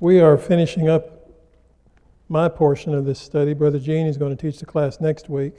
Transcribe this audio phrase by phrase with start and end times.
[0.00, 1.28] We are finishing up
[2.30, 3.52] my portion of this study.
[3.52, 5.52] Brother Gene is going to teach the class next week.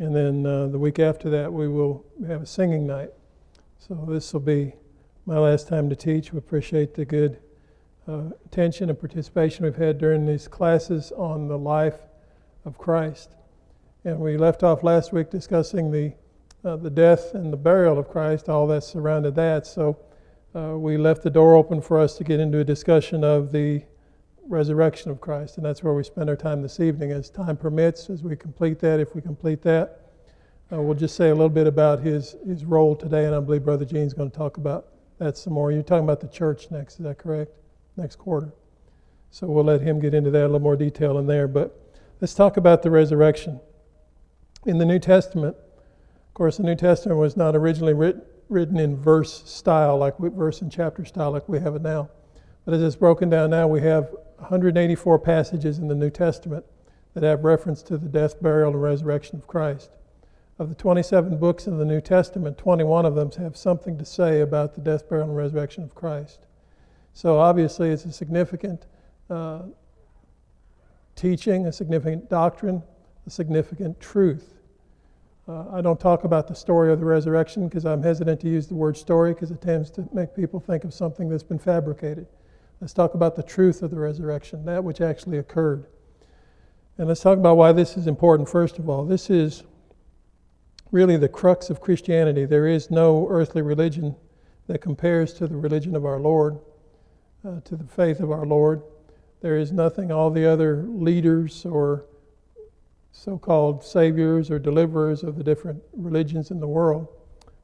[0.00, 3.10] And then uh, the week after that, we will have a singing night.
[3.78, 4.74] So this will be
[5.26, 6.32] my last time to teach.
[6.32, 7.38] We appreciate the good
[8.08, 12.00] uh, attention and participation we've had during these classes on the life
[12.64, 13.36] of Christ.
[14.02, 16.14] And we left off last week discussing the,
[16.64, 19.68] uh, the death and the burial of Christ, all that surrounded that.
[19.68, 19.96] So
[20.54, 23.82] uh, we left the door open for us to get into a discussion of the
[24.48, 25.56] resurrection of Christ.
[25.56, 27.12] And that's where we spend our time this evening.
[27.12, 30.10] As time permits, as we complete that, if we complete that,
[30.72, 33.26] uh, we'll just say a little bit about his, his role today.
[33.26, 35.70] And I believe Brother Gene's going to talk about that some more.
[35.70, 37.52] You're talking about the church next, is that correct?
[37.96, 38.52] Next quarter.
[39.30, 41.46] So we'll let him get into that a little more detail in there.
[41.46, 41.78] But
[42.20, 43.60] let's talk about the resurrection.
[44.66, 48.96] In the New Testament, of course, the New Testament was not originally written, written in
[48.96, 52.10] verse style, like verse and chapter style, like we have it now.
[52.64, 56.64] But as it's broken down now, we have 184 passages in the New Testament
[57.14, 59.90] that have reference to the death, burial, and resurrection of Christ.
[60.58, 64.40] Of the 27 books in the New Testament, 21 of them have something to say
[64.40, 66.46] about the death, burial, and resurrection of Christ.
[67.14, 68.86] So obviously, it's a significant
[69.30, 69.62] uh,
[71.16, 72.82] teaching, a significant doctrine,
[73.26, 74.59] a significant truth.
[75.50, 78.68] Uh, I don't talk about the story of the resurrection because I'm hesitant to use
[78.68, 82.28] the word story because it tends to make people think of something that's been fabricated.
[82.80, 85.86] Let's talk about the truth of the resurrection, that which actually occurred.
[86.98, 89.04] And let's talk about why this is important, first of all.
[89.04, 89.64] This is
[90.92, 92.44] really the crux of Christianity.
[92.44, 94.14] There is no earthly religion
[94.68, 96.60] that compares to the religion of our Lord,
[97.44, 98.82] uh, to the faith of our Lord.
[99.40, 102.04] There is nothing, all the other leaders or
[103.12, 107.08] so called saviors or deliverers of the different religions in the world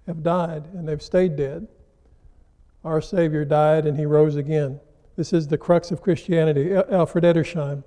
[0.06, 1.66] have died and they've stayed dead.
[2.84, 4.80] Our Savior died and he rose again.
[5.16, 6.75] This is the crux of Christianity.
[6.75, 7.83] Alfred Edersheim,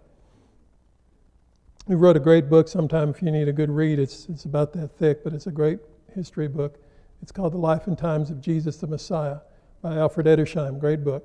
[1.87, 4.73] who wrote a great book sometime if you need a good read, it's, it's about
[4.73, 5.79] that thick, but it's a great
[6.13, 6.79] history book.
[7.21, 9.39] It's called The Life and Times of Jesus the Messiah
[9.81, 11.23] by Alfred Edersheim, great book.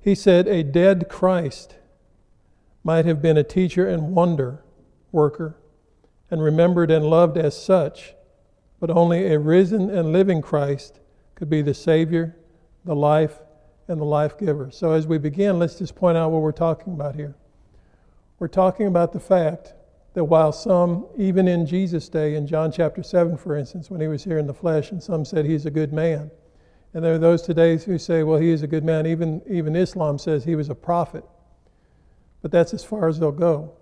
[0.00, 1.76] He said, A dead Christ
[2.84, 4.62] might have been a teacher and wonder
[5.12, 5.56] worker
[6.32, 8.14] and remembered and loved as such,
[8.80, 10.98] but only a risen and living Christ
[11.34, 12.34] could be the Savior,
[12.86, 13.38] the life,
[13.86, 14.70] and the life giver.
[14.70, 17.34] So, as we begin, let's just point out what we're talking about here.
[18.38, 19.74] We're talking about the fact
[20.14, 24.08] that while some, even in Jesus' day, in John chapter 7, for instance, when he
[24.08, 26.30] was here in the flesh, and some said he's a good man,
[26.94, 29.06] and there are those today who say, well, he is a good man.
[29.06, 31.24] Even, even Islam says he was a prophet.
[32.40, 33.74] But that's as far as they'll go.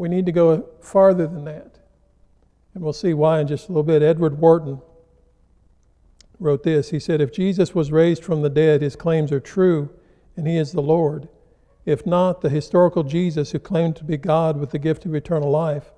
[0.00, 1.78] We need to go farther than that.
[2.72, 4.00] And we'll see why in just a little bit.
[4.00, 4.80] Edward Wharton
[6.38, 6.88] wrote this.
[6.88, 9.90] He said, If Jesus was raised from the dead, his claims are true,
[10.38, 11.28] and he is the Lord.
[11.84, 15.50] If not, the historical Jesus who claimed to be God with the gift of eternal
[15.50, 15.92] life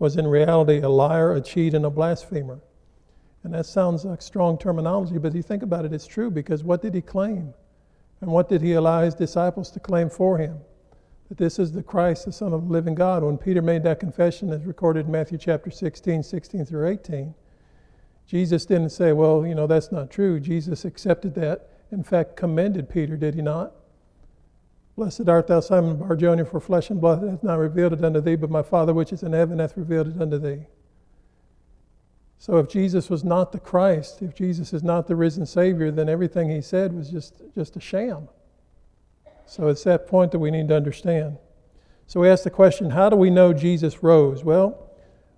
[0.00, 2.58] was in reality a liar, a cheat, and a blasphemer.
[3.44, 6.64] And that sounds like strong terminology, but if you think about it, it's true because
[6.64, 7.54] what did he claim?
[8.20, 10.58] And what did he allow his disciples to claim for him?
[11.28, 13.22] That this is the Christ, the Son of the living God.
[13.22, 17.34] When Peter made that confession, as recorded in Matthew chapter 16, 16 through 18,
[18.26, 20.40] Jesus didn't say, well, you know, that's not true.
[20.40, 21.68] Jesus accepted that.
[21.90, 23.72] In fact, commended Peter, did he not?
[24.96, 28.36] Blessed art thou, Simon Barjona, for flesh and blood hath not revealed it unto thee,
[28.36, 30.66] but my Father which is in heaven hath revealed it unto thee.
[32.38, 36.08] So if Jesus was not the Christ, if Jesus is not the risen Savior, then
[36.08, 38.28] everything he said was just, just a sham.
[39.46, 41.38] So it's that point that we need to understand.
[42.06, 44.44] So we ask the question how do we know Jesus rose?
[44.44, 44.90] Well,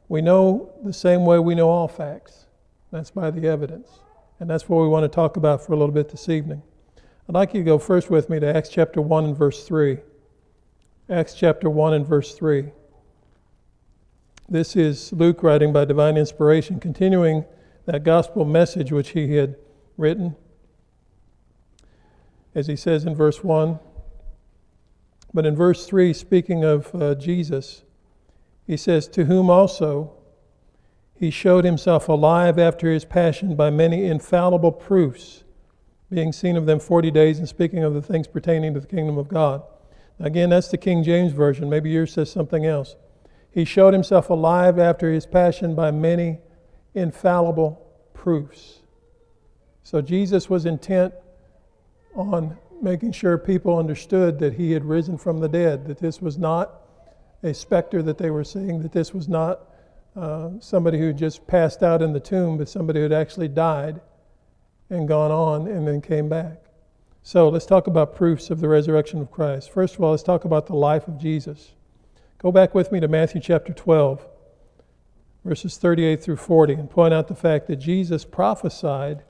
[0.09, 2.47] we know the same way we know all facts
[2.93, 4.00] that's by the evidence.
[4.39, 6.62] And that's what we want to talk about for a little bit this evening.
[7.28, 9.99] I'd like you to go first with me to Acts chapter 1 and verse 3.
[11.09, 12.71] Acts chapter 1 and verse 3.
[14.49, 17.45] This is Luke writing by divine inspiration, continuing
[17.87, 19.56] that gospel message which he had
[19.97, 20.37] written.
[22.55, 23.78] As he says in verse 1.
[25.36, 27.84] But in verse 3, speaking of uh, Jesus,
[28.66, 30.15] he says, To whom also
[31.15, 35.44] he showed himself alive after his passion by many infallible proofs,
[36.10, 39.18] being seen of them 40 days and speaking of the things pertaining to the kingdom
[39.18, 39.62] of God.
[40.18, 41.68] Again, that's the King James Version.
[41.68, 42.97] Maybe yours says something else.
[43.50, 46.38] He showed himself alive after his passion by many
[46.94, 48.78] infallible proofs.
[49.83, 51.12] So Jesus was intent
[52.15, 56.39] on making sure people understood that he had risen from the dead, that this was
[56.39, 56.83] not
[57.43, 59.61] a specter that they were seeing, that this was not
[60.17, 64.01] uh, somebody who just passed out in the tomb, but somebody who had actually died
[64.91, 66.63] and gone on and then came back.
[67.23, 69.71] So let's talk about proofs of the resurrection of Christ.
[69.71, 71.72] First of all, let's talk about the life of Jesus.
[72.39, 74.27] Go back with me to Matthew chapter 12,
[75.45, 79.25] verses 38 through 40, and point out the fact that Jesus prophesied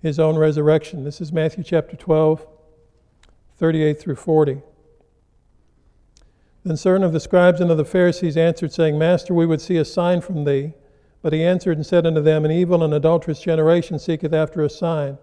[0.00, 1.04] his own resurrection.
[1.04, 2.46] This is Matthew chapter 12,
[3.56, 4.62] 38 through 40.
[6.64, 9.76] Then certain of the scribes and of the Pharisees answered, saying, Master, we would see
[9.76, 10.74] a sign from thee.
[11.22, 14.70] But he answered and said unto them, An evil and adulterous generation seeketh after a
[14.70, 15.18] sign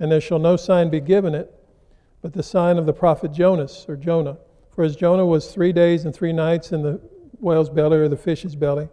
[0.00, 1.52] and there shall no sign be given it,
[2.22, 4.38] but the sign of the prophet Jonas or Jonah.
[4.70, 7.00] For as Jonah was three days and three nights in the
[7.40, 8.88] whale's belly or the fish's belly,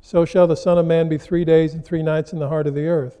[0.00, 2.66] so shall the Son of Man be three days and three nights in the heart
[2.66, 3.18] of the earth.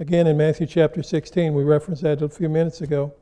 [0.00, 3.12] Again, in Matthew chapter 16, we referenced that a few minutes ago.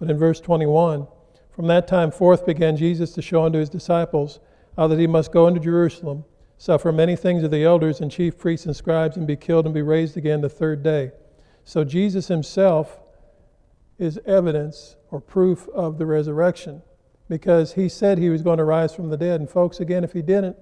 [0.00, 1.06] But in verse 21,
[1.52, 4.40] from that time forth began Jesus to show unto his disciples
[4.76, 6.24] how that he must go into Jerusalem,
[6.58, 9.72] suffer many things of the elders and chief priests and scribes, and be killed and
[9.72, 11.12] be raised again the third day.
[11.62, 12.98] So Jesus himself
[13.96, 16.82] is evidence or proof of the resurrection
[17.28, 19.38] because he said he was going to rise from the dead.
[19.38, 20.56] And, folks, again, if he didn't,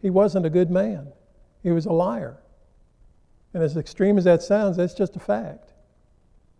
[0.00, 1.08] he wasn't a good man,
[1.60, 2.38] he was a liar.
[3.58, 5.72] And as extreme as that sounds, that's just a fact.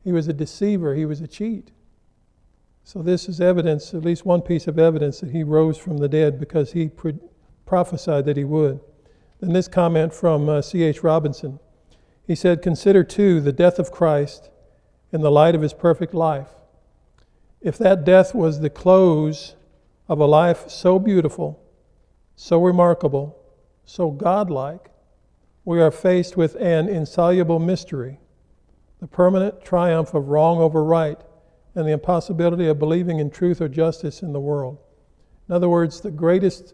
[0.03, 1.71] He was a deceiver, he was a cheat.
[2.83, 6.09] So, this is evidence, at least one piece of evidence, that he rose from the
[6.09, 7.21] dead because he pre-
[7.67, 8.81] prophesied that he would.
[9.39, 11.05] Then, this comment from uh, C.H.
[11.05, 11.61] Robinson
[12.27, 14.51] he said, Consider too the death of Christ
[15.13, 16.57] in the light of his perfect life.
[17.61, 19.55] If that death was the close
[20.09, 21.63] of a life so beautiful,
[22.35, 23.41] so remarkable,
[23.85, 24.91] so godlike,
[25.69, 28.19] we are faced with an insoluble mystery
[29.01, 31.21] the permanent triumph of wrong over right
[31.75, 34.79] and the impossibility of believing in truth or justice in the world.
[35.47, 36.73] In other words, the greatest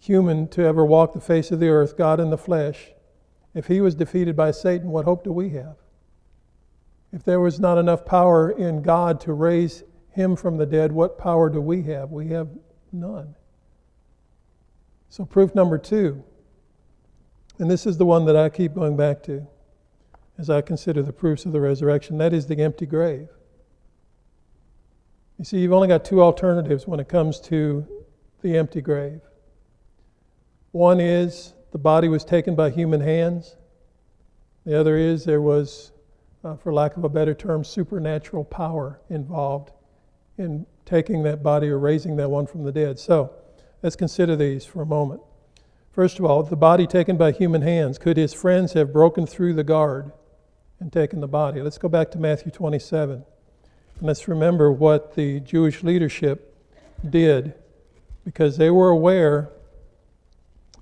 [0.00, 2.92] human to ever walk the face of the earth, God in the flesh,
[3.52, 5.76] if he was defeated by Satan, what hope do we have?
[7.12, 11.18] If there was not enough power in God to raise him from the dead, what
[11.18, 12.10] power do we have?
[12.10, 12.48] We have
[12.90, 13.34] none.
[15.10, 16.24] So, proof number two,
[17.62, 19.46] and this is the one that I keep going back to
[20.36, 23.28] as I consider the proofs of the resurrection that is the empty grave.
[25.38, 27.86] You see, you've only got two alternatives when it comes to
[28.40, 29.20] the empty grave.
[30.72, 33.54] One is the body was taken by human hands,
[34.66, 35.92] the other is there was
[36.42, 39.70] uh, for lack of a better term, supernatural power involved
[40.36, 42.98] in taking that body or raising that one from the dead.
[42.98, 43.32] So
[43.84, 45.20] let's consider these for a moment.
[45.92, 47.98] First of all, the body taken by human hands.
[47.98, 50.10] Could his friends have broken through the guard
[50.80, 51.60] and taken the body?
[51.60, 53.16] Let's go back to Matthew 27.
[53.16, 53.24] And
[54.00, 56.56] let's remember what the Jewish leadership
[57.08, 57.54] did
[58.24, 59.50] because they were aware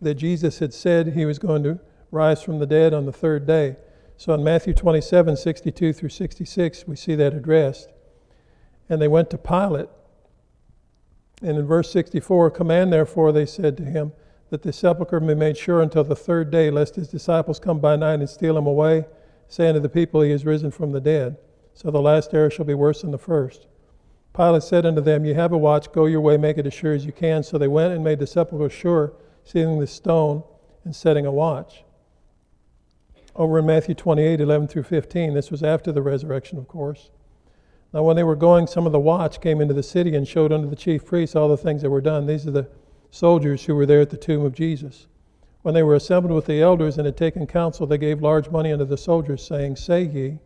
[0.00, 1.80] that Jesus had said he was going to
[2.12, 3.76] rise from the dead on the third day.
[4.16, 7.88] So in Matthew 27, 62 through 66, we see that addressed.
[8.88, 9.88] And they went to Pilate.
[11.42, 14.12] And in verse 64, command therefore, they said to him,
[14.50, 17.96] that the sepulchre be made sure until the third day, lest his disciples come by
[17.96, 19.06] night and steal him away,
[19.48, 21.36] saying to the people, He is risen from the dead.
[21.72, 23.66] So the last error shall be worse than the first.
[24.36, 26.92] Pilate said unto them, You have a watch, go your way, make it as sure
[26.92, 27.42] as you can.
[27.42, 29.12] So they went and made the sepulchre sure,
[29.44, 30.42] sealing the stone
[30.84, 31.84] and setting a watch
[33.36, 35.34] over in Matthew 28 11 through 15.
[35.34, 37.10] This was after the resurrection, of course.
[37.92, 40.52] Now, when they were going, some of the watch came into the city and showed
[40.52, 42.26] unto the chief priests all the things that were done.
[42.26, 42.68] These are the
[43.10, 45.06] soldiers who were there at the tomb of Jesus.
[45.62, 48.72] When they were assembled with the elders and had taken counsel, they gave large money
[48.72, 50.38] unto the soldiers, saying, Say ye,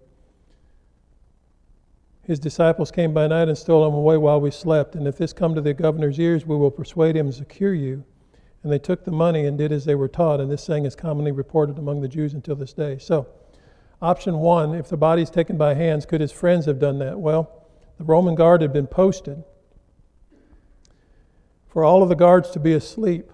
[2.22, 4.94] his disciples came by night and stole him away while we slept.
[4.94, 8.04] And if this come to the governor's ears, we will persuade him and secure you.
[8.62, 10.96] And they took the money and did as they were taught, and this saying is
[10.96, 12.96] commonly reported among the Jews until this day.
[12.96, 13.26] So,
[14.00, 17.20] option one if the body is taken by hands, could his friends have done that?
[17.20, 17.66] Well,
[17.98, 19.44] the Roman guard had been posted
[21.74, 23.30] for all of the guards to be asleep,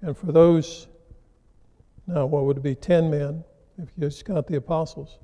[0.00, 0.88] and for those,
[2.06, 3.44] now what would it be, 10 men,
[3.76, 5.18] if you just count the apostles,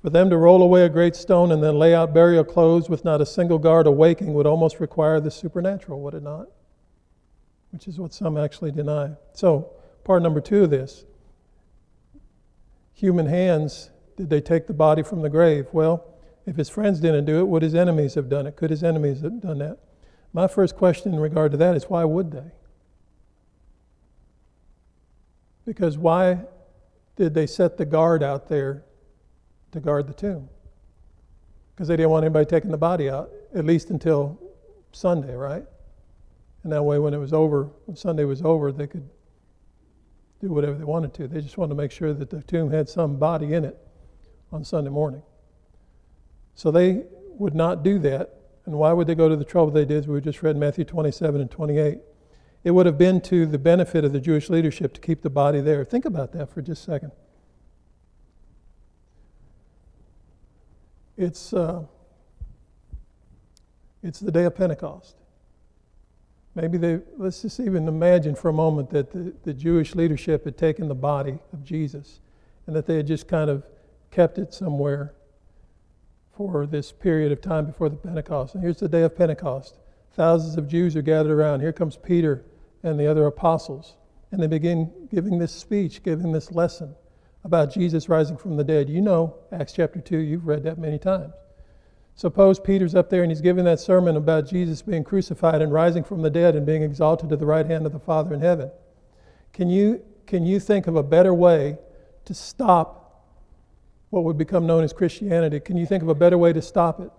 [0.00, 3.04] for them to roll away a great stone and then lay out burial clothes with
[3.04, 6.48] not a single guard awaking would almost require the supernatural, would it not?
[7.74, 9.10] which is what some actually deny.
[9.32, 9.68] So,
[10.04, 11.04] part number two of this
[12.92, 15.66] human hands, did they take the body from the grave?
[15.72, 16.06] Well,
[16.46, 18.54] if his friends didn't do it, would his enemies have done it?
[18.54, 19.78] Could his enemies have done that?
[20.34, 22.50] My first question in regard to that is why would they?
[25.64, 26.40] Because why
[27.16, 28.82] did they set the guard out there
[29.70, 30.48] to guard the tomb?
[31.74, 34.38] Because they didn't want anybody taking the body out, at least until
[34.92, 35.64] Sunday, right?
[36.64, 39.08] And that way, when it was over, when Sunday was over, they could
[40.40, 41.28] do whatever they wanted to.
[41.28, 43.78] They just wanted to make sure that the tomb had some body in it
[44.50, 45.22] on Sunday morning.
[46.56, 47.04] So they
[47.38, 48.40] would not do that.
[48.66, 50.06] And why would they go to the trouble they did?
[50.06, 51.98] We just read Matthew 27 and 28.
[52.64, 55.60] It would have been to the benefit of the Jewish leadership to keep the body
[55.60, 55.84] there.
[55.84, 57.12] Think about that for just a second.
[61.16, 61.84] It's, uh,
[64.02, 65.16] it's the day of Pentecost.
[66.54, 70.56] Maybe they, let's just even imagine for a moment that the, the Jewish leadership had
[70.56, 72.20] taken the body of Jesus
[72.66, 73.64] and that they had just kind of
[74.10, 75.14] kept it somewhere
[76.36, 78.54] for this period of time before the Pentecost.
[78.54, 79.76] And here's the day of Pentecost.
[80.12, 81.60] Thousands of Jews are gathered around.
[81.60, 82.44] Here comes Peter
[82.82, 83.96] and the other apostles.
[84.30, 86.94] And they begin giving this speech, giving this lesson
[87.44, 88.88] about Jesus rising from the dead.
[88.88, 91.34] You know Acts chapter 2, you've read that many times.
[92.16, 96.04] Suppose Peter's up there and he's giving that sermon about Jesus being crucified and rising
[96.04, 98.70] from the dead and being exalted to the right hand of the Father in heaven.
[99.52, 101.78] Can you, can you think of a better way
[102.24, 103.03] to stop
[104.10, 105.60] what would become known as Christianity?
[105.60, 107.10] Can you think of a better way to stop it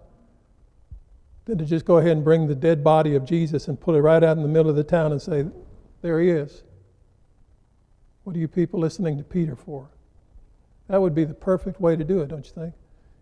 [1.46, 4.02] than to just go ahead and bring the dead body of Jesus and put it
[4.02, 5.46] right out in the middle of the town and say,
[6.02, 6.64] There he is?
[8.24, 9.90] What are you people listening to Peter for?
[10.88, 12.74] That would be the perfect way to do it, don't you think?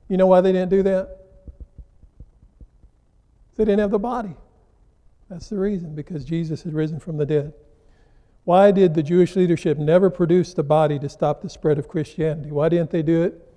[0.08, 1.20] You know why they didn't do that?
[3.56, 4.36] They didn't have the body.
[5.30, 7.54] That's the reason, because Jesus had risen from the dead.
[8.44, 12.52] Why did the Jewish leadership never produce the body to stop the spread of Christianity?
[12.52, 13.53] Why didn't they do it?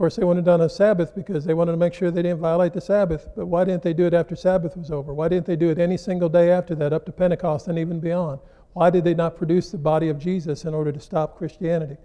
[0.00, 2.22] Of course, they wanted it on a Sabbath because they wanted to make sure they
[2.22, 3.28] didn't violate the Sabbath.
[3.36, 5.12] But why didn't they do it after Sabbath was over?
[5.12, 8.00] Why didn't they do it any single day after that, up to Pentecost and even
[8.00, 8.40] beyond?
[8.72, 11.98] Why did they not produce the body of Jesus in order to stop Christianity?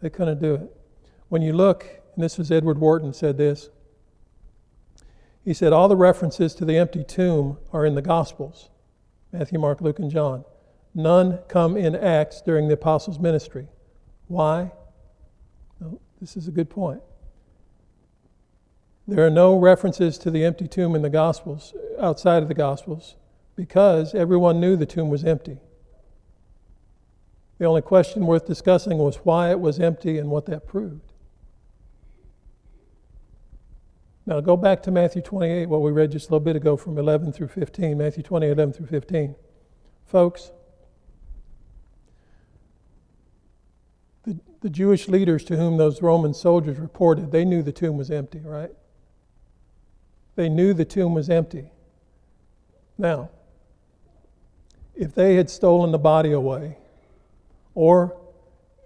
[0.00, 0.76] They couldn't do it.
[1.28, 3.70] When you look, and this was Edward Wharton said this,
[5.44, 8.70] he said, All the references to the empty tomb are in the Gospels
[9.32, 10.44] Matthew, Mark, Luke, and John.
[10.96, 13.68] None come in Acts during the apostles' ministry.
[14.26, 14.72] Why?
[16.20, 17.02] This is a good point.
[19.10, 23.16] There are no references to the empty tomb in the Gospels, outside of the Gospels,
[23.56, 25.58] because everyone knew the tomb was empty.
[27.58, 31.12] The only question worth discussing was why it was empty and what that proved.
[34.26, 36.96] Now go back to Matthew 28, what we read just a little bit ago from
[36.96, 37.98] 11 through 15.
[37.98, 39.34] Matthew 28, 11 through 15.
[40.06, 40.52] Folks,
[44.22, 48.12] the, the Jewish leaders to whom those Roman soldiers reported, they knew the tomb was
[48.12, 48.70] empty, right?
[50.40, 51.70] They knew the tomb was empty.
[52.96, 53.28] Now,
[54.94, 56.78] if they had stolen the body away,
[57.74, 58.16] or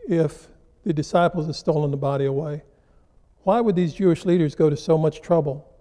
[0.09, 0.49] if
[0.83, 2.65] the disciples had stolen the body away,
[3.45, 5.73] why would these Jewish leaders go to so much trouble?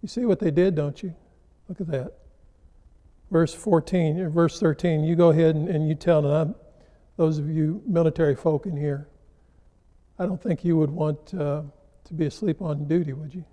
[0.00, 1.14] You see what they did, don't you?
[1.68, 2.14] Look at that.
[3.30, 6.56] Verse 14, or verse 13, you go ahead and, and you tell them,
[7.16, 9.06] those of you military folk in here,
[10.18, 11.62] I don't think you would want uh,
[12.12, 13.44] to be asleep on duty, would you?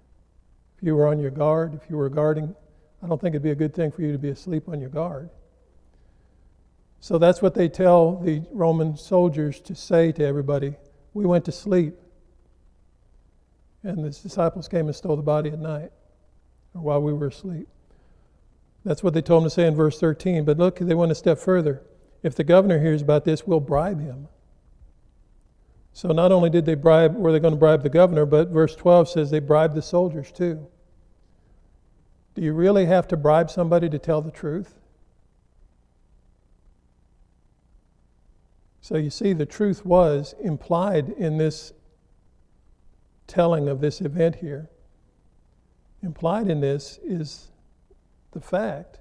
[0.77, 2.53] If you were on your guard, if you were guarding,
[3.01, 4.89] I don't think it'd be a good thing for you to be asleep on your
[4.89, 5.29] guard.
[6.99, 10.75] So that's what they tell the Roman soldiers to say to everybody
[11.13, 11.95] we went to sleep.
[13.81, 15.91] And the disciples came and stole the body at night,
[16.75, 17.69] or while we were asleep.
[18.83, 20.43] That's what they told him to say in verse 13.
[20.43, 21.81] But look, they went a step further.
[22.23, 24.27] If the governor hears about this, we'll bribe him.
[25.99, 28.73] So not only did they bribe, were they going to bribe the governor, but verse
[28.73, 30.65] 12 says they bribed the soldiers too.
[32.35, 34.79] Do you really have to bribe somebody to tell the truth?
[38.79, 41.73] So you see, the truth was implied in this
[43.27, 44.69] telling of this event here.
[46.01, 47.51] Implied in this is
[48.31, 48.99] the fact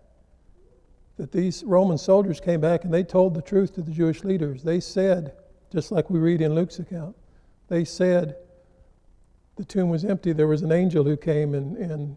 [1.16, 4.64] that these Roman soldiers came back and they told the truth to the Jewish leaders.
[4.64, 5.36] They said,
[5.72, 7.16] just like we read in Luke's account,
[7.68, 8.36] they said
[9.56, 10.32] the tomb was empty.
[10.32, 12.16] There was an angel who came and, and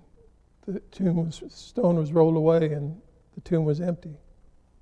[0.65, 3.01] the tomb was stone was rolled away and
[3.35, 4.15] the tomb was empty.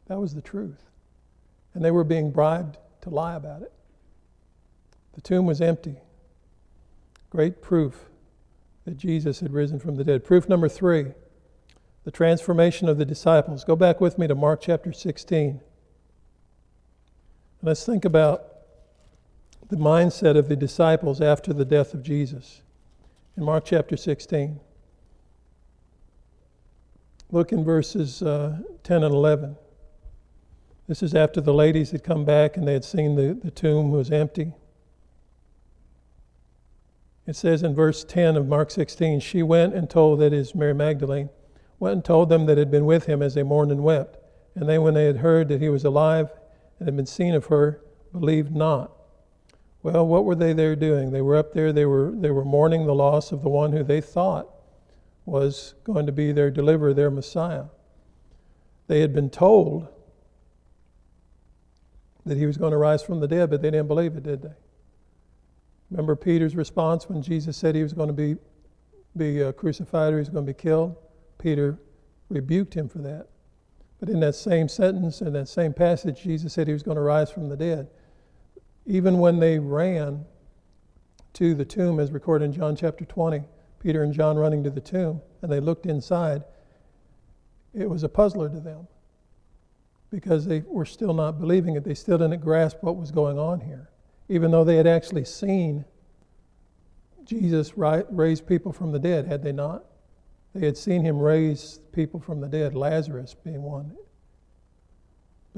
[0.07, 0.83] That was the truth
[1.73, 3.71] and they were being bribed to lie about it.
[5.13, 5.97] The tomb was empty.
[7.29, 8.09] Great proof
[8.85, 10.23] that Jesus had risen from the dead.
[10.23, 11.13] Proof number three
[12.05, 13.63] the transformation of the disciples.
[13.63, 15.61] Go back with me to Mark chapter 16.
[17.61, 18.48] Let's think about
[19.69, 22.61] the mindset of the disciples after the death of Jesus.
[23.37, 24.59] In Mark chapter 16,
[27.31, 29.55] look in verses uh, 10 and 11.
[30.87, 33.91] This is after the ladies had come back and they had seen the, the tomb
[33.91, 34.53] was empty.
[37.27, 40.73] It says in verse 10 of Mark 16, she went and told, that is Mary
[40.73, 41.29] Magdalene,
[41.77, 44.17] went and told them that had been with him as they mourned and wept.
[44.55, 46.31] And they, when they had heard that he was alive
[46.79, 48.98] and had been seen of her, believed not.
[49.81, 51.11] Well, what were they there doing?
[51.11, 53.83] They were up there, they were, they were mourning the loss of the one who
[53.83, 54.49] they thought
[55.25, 57.65] was going to be their deliverer, their Messiah.
[58.87, 59.87] They had been told
[62.25, 64.41] that he was going to rise from the dead, but they didn't believe it, did
[64.41, 64.53] they?
[65.91, 68.35] Remember Peter's response when Jesus said he was going to be,
[69.15, 70.95] be uh, crucified or he was going to be killed?
[71.37, 71.79] Peter
[72.29, 73.27] rebuked him for that.
[73.99, 77.01] But in that same sentence, in that same passage, Jesus said he was going to
[77.01, 77.87] rise from the dead.
[78.89, 80.25] Even when they ran
[81.33, 83.43] to the tomb, as recorded in John chapter 20,
[83.79, 86.43] Peter and John running to the tomb, and they looked inside,
[87.71, 88.87] it was a puzzler to them
[90.09, 91.83] because they were still not believing it.
[91.83, 93.91] They still didn't grasp what was going on here,
[94.27, 95.85] even though they had actually seen
[97.25, 99.85] Jesus raise people from the dead, had they not?
[100.55, 103.95] They had seen him raise people from the dead, Lazarus being one.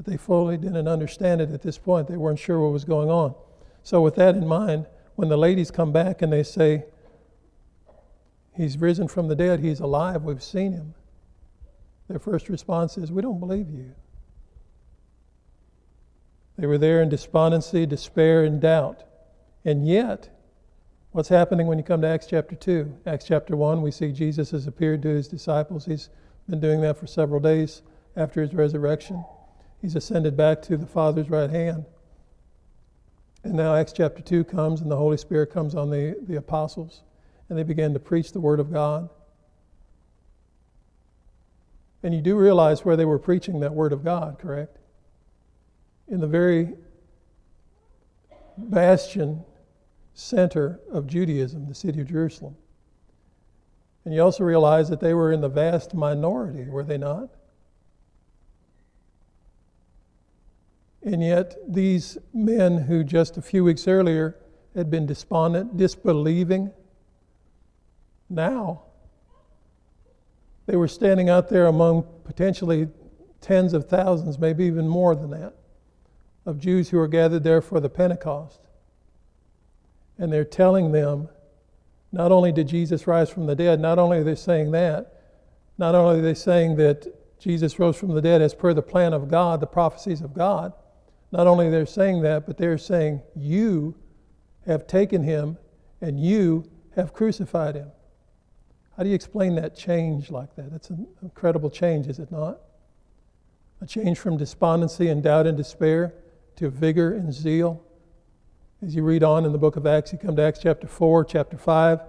[0.02, 2.08] But they fully didn't understand it at this point.
[2.08, 3.34] They weren't sure what was going on.
[3.84, 6.84] So, with that in mind, when the ladies come back and they say,
[8.56, 10.94] He's risen from the dead, He's alive, we've seen Him,
[12.08, 13.94] their first response is, We don't believe you.
[16.58, 19.04] They were there in despondency, despair, and doubt.
[19.64, 20.28] And yet,
[21.12, 22.92] what's happening when you come to Acts chapter 2?
[23.06, 25.84] Acts chapter 1, we see Jesus has appeared to his disciples.
[25.86, 26.10] He's
[26.48, 27.82] been doing that for several days
[28.16, 29.24] after his resurrection.
[29.82, 31.84] He's ascended back to the Father's right hand.
[33.44, 37.02] And now Acts chapter 2 comes, and the Holy Spirit comes on the, the apostles,
[37.48, 39.10] and they begin to preach the Word of God.
[42.02, 44.78] And you do realize where they were preaching that Word of God, correct?
[46.12, 46.68] in the very
[48.58, 49.42] bastion
[50.14, 52.54] center of Judaism, the city of Jerusalem.
[54.04, 57.30] And you also realize that they were in the vast minority, were they not?
[61.04, 64.36] And yet, these men who just a few weeks earlier
[64.74, 66.70] had been despondent, disbelieving,
[68.30, 68.84] now
[70.66, 72.88] they were standing out there among potentially
[73.40, 75.54] tens of thousands, maybe even more than that,
[76.46, 78.60] of Jews who were gathered there for the Pentecost.
[80.18, 81.28] And they're telling them
[82.12, 85.20] not only did Jesus rise from the dead, not only are they saying that,
[85.78, 87.06] not only are they saying that
[87.40, 90.72] Jesus rose from the dead as per the plan of God, the prophecies of God,
[91.32, 93.96] not only they're saying that, but they're saying, You
[94.66, 95.56] have taken him
[96.00, 97.90] and you have crucified him.
[98.96, 100.70] How do you explain that change like that?
[100.70, 102.60] That's an incredible change, is it not?
[103.80, 106.14] A change from despondency and doubt and despair
[106.56, 107.82] to vigor and zeal.
[108.82, 111.24] As you read on in the book of Acts, you come to Acts chapter 4,
[111.24, 112.00] chapter 5,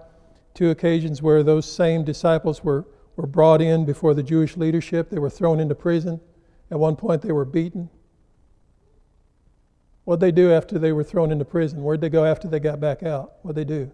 [0.52, 2.84] two occasions where those same disciples were,
[3.16, 5.08] were brought in before the Jewish leadership.
[5.08, 6.20] They were thrown into prison.
[6.70, 7.88] At one point, they were beaten.
[10.04, 11.82] What'd they do after they were thrown into prison?
[11.82, 13.34] Where'd they go after they got back out?
[13.42, 13.90] What'd they do?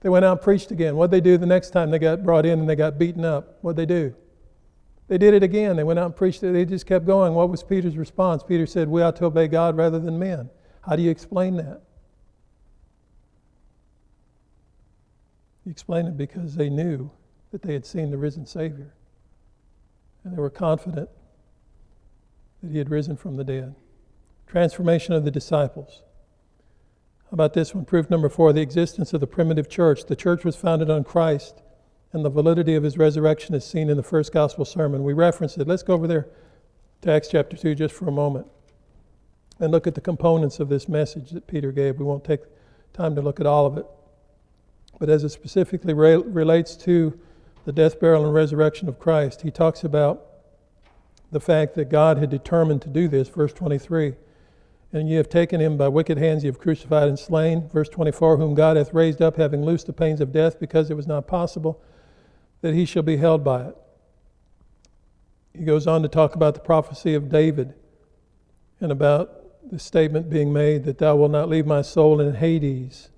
[0.00, 0.96] They went out and preached again.
[0.96, 3.58] What'd they do the next time they got brought in and they got beaten up?
[3.60, 4.14] What'd they do?
[5.08, 5.76] They did it again.
[5.76, 6.52] They went out and preached it.
[6.52, 7.34] They just kept going.
[7.34, 8.42] What was Peter's response?
[8.42, 10.48] Peter said, We ought to obey God rather than men.
[10.82, 11.82] How do you explain that?
[15.64, 17.10] You explain it because they knew
[17.50, 18.94] that they had seen the risen Savior.
[20.24, 21.08] And they were confident
[22.62, 23.74] that he had risen from the dead.
[24.50, 26.02] Transformation of the disciples.
[27.26, 27.84] How about this one?
[27.84, 30.06] Proof number four the existence of the primitive church.
[30.06, 31.62] The church was founded on Christ
[32.12, 35.04] and the validity of his resurrection is seen in the first gospel sermon.
[35.04, 35.68] We reference it.
[35.68, 36.26] Let's go over there
[37.02, 38.48] to Acts chapter 2 just for a moment
[39.60, 42.00] and look at the components of this message that Peter gave.
[42.00, 42.40] We won't take
[42.92, 43.86] time to look at all of it.
[44.98, 47.16] But as it specifically re- relates to
[47.66, 50.26] the death, burial, and resurrection of Christ, he talks about
[51.30, 54.14] the fact that God had determined to do this, verse 23.
[54.92, 57.68] And ye have taken him by wicked hands, ye have crucified and slain.
[57.68, 60.96] Verse 24, whom God hath raised up, having loosed the pains of death, because it
[60.96, 61.80] was not possible
[62.60, 63.76] that he shall be held by it.
[65.56, 67.74] He goes on to talk about the prophecy of David
[68.80, 73.10] and about the statement being made that thou wilt not leave my soul in Hades.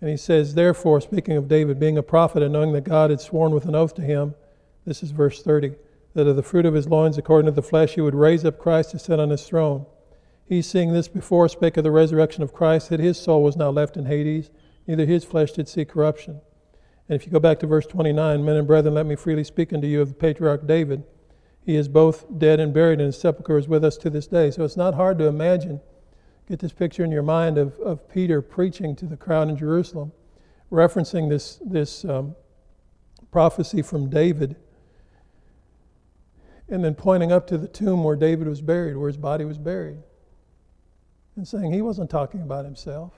[0.00, 3.20] And he says, therefore, speaking of David being a prophet and knowing that God had
[3.20, 4.34] sworn with an oath to him,
[4.84, 5.74] this is verse 30,
[6.14, 8.58] that of the fruit of his loins, according to the flesh, he would raise up
[8.58, 9.86] Christ to sit on his throne.
[10.48, 13.74] He, seeing this before, spake of the resurrection of Christ, that his soul was not
[13.74, 14.50] left in Hades,
[14.86, 16.40] neither his flesh did see corruption.
[17.08, 19.72] And if you go back to verse 29, men and brethren, let me freely speak
[19.72, 21.04] unto you of the patriarch David.
[21.64, 24.52] He is both dead and buried, and his sepulchre is with us to this day.
[24.52, 25.80] So it's not hard to imagine,
[26.48, 30.12] get this picture in your mind of, of Peter preaching to the crowd in Jerusalem,
[30.70, 32.36] referencing this, this um,
[33.32, 34.54] prophecy from David,
[36.68, 39.58] and then pointing up to the tomb where David was buried, where his body was
[39.58, 39.98] buried.
[41.36, 43.12] And saying he wasn't talking about himself.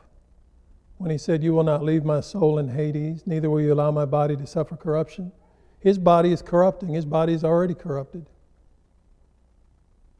[0.98, 3.90] When he said, You will not leave my soul in Hades, neither will you allow
[3.90, 5.32] my body to suffer corruption.
[5.80, 8.26] His body is corrupting, his body is already corrupted.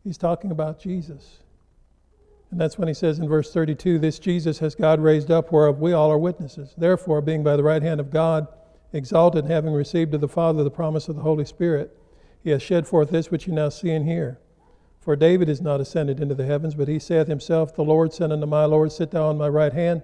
[0.05, 1.39] He's talking about Jesus.
[2.51, 5.81] And that's when he says in verse 32 This Jesus has God raised up, whereof
[5.81, 6.75] we all are witnesses.
[6.79, 8.47] Therefore, being by the right hand of God
[8.93, 11.95] exalted, having received of the Father the promise of the Holy Spirit,
[12.43, 14.39] he has shed forth this which you now see and hear.
[15.09, 18.31] For David is not ascended into the heavens, but he saith himself, The Lord said
[18.31, 20.03] unto my Lord, Sit thou on my right hand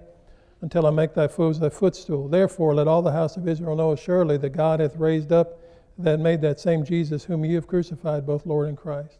[0.61, 2.27] until I make thy foes thy footstool.
[2.27, 5.59] Therefore, let all the house of Israel know assuredly that God hath raised up
[5.99, 9.19] that made that same Jesus whom ye have crucified, both Lord and Christ.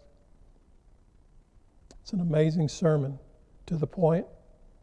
[2.02, 3.19] It's an amazing sermon,
[3.67, 4.26] to the point,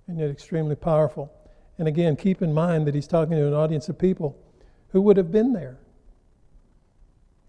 [0.06, 1.32] and yet extremely powerful.
[1.78, 4.38] And again, keep in mind that he's talking to an audience of people
[4.90, 5.80] who would have been there.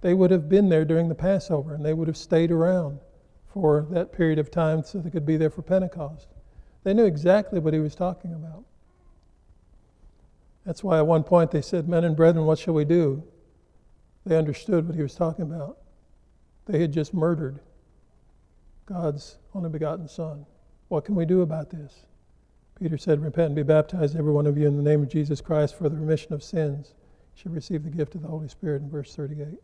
[0.01, 2.99] They would have been there during the Passover, and they would have stayed around
[3.53, 6.27] for that period of time so they could be there for Pentecost.
[6.83, 8.63] They knew exactly what he was talking about.
[10.65, 13.23] That's why at one point they said, Men and brethren, what shall we do?
[14.25, 15.77] They understood what he was talking about.
[16.65, 17.59] They had just murdered
[18.85, 20.45] God's only begotten Son.
[20.87, 22.05] What can we do about this?
[22.79, 25.41] Peter said, Repent and be baptized, every one of you, in the name of Jesus
[25.41, 26.93] Christ for the remission of sins.
[27.35, 29.59] You shall receive the gift of the Holy Spirit in verse 38.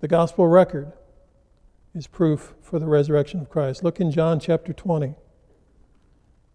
[0.00, 0.92] The gospel record
[1.94, 3.82] is proof for the resurrection of Christ.
[3.82, 5.14] Look in John chapter 20,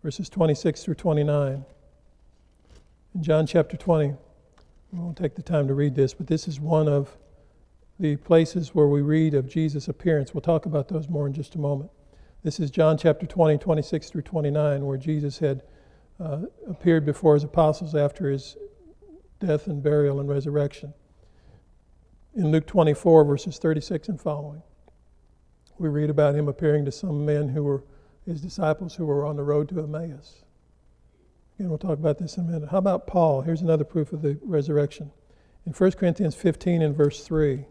[0.01, 1.65] verses 26 through 29.
[3.15, 4.13] In John chapter 20,
[4.91, 7.17] we won't take the time to read this, but this is one of
[7.99, 10.33] the places where we read of Jesus' appearance.
[10.33, 11.91] We'll talk about those more in just a moment.
[12.43, 15.63] This is John chapter 20, 26 through 29, where Jesus had
[16.19, 18.57] uh, appeared before his apostles after his
[19.39, 20.93] death and burial and resurrection.
[22.35, 24.63] In Luke 24, verses 36 and following,
[25.77, 27.83] we read about him appearing to some men who were
[28.25, 30.43] his disciples who were on the road to Emmaus.
[31.55, 32.69] Again, we'll talk about this in a minute.
[32.69, 33.41] How about Paul?
[33.41, 35.11] Here's another proof of the resurrection.
[35.65, 37.65] In 1 Corinthians 15 and verse 3,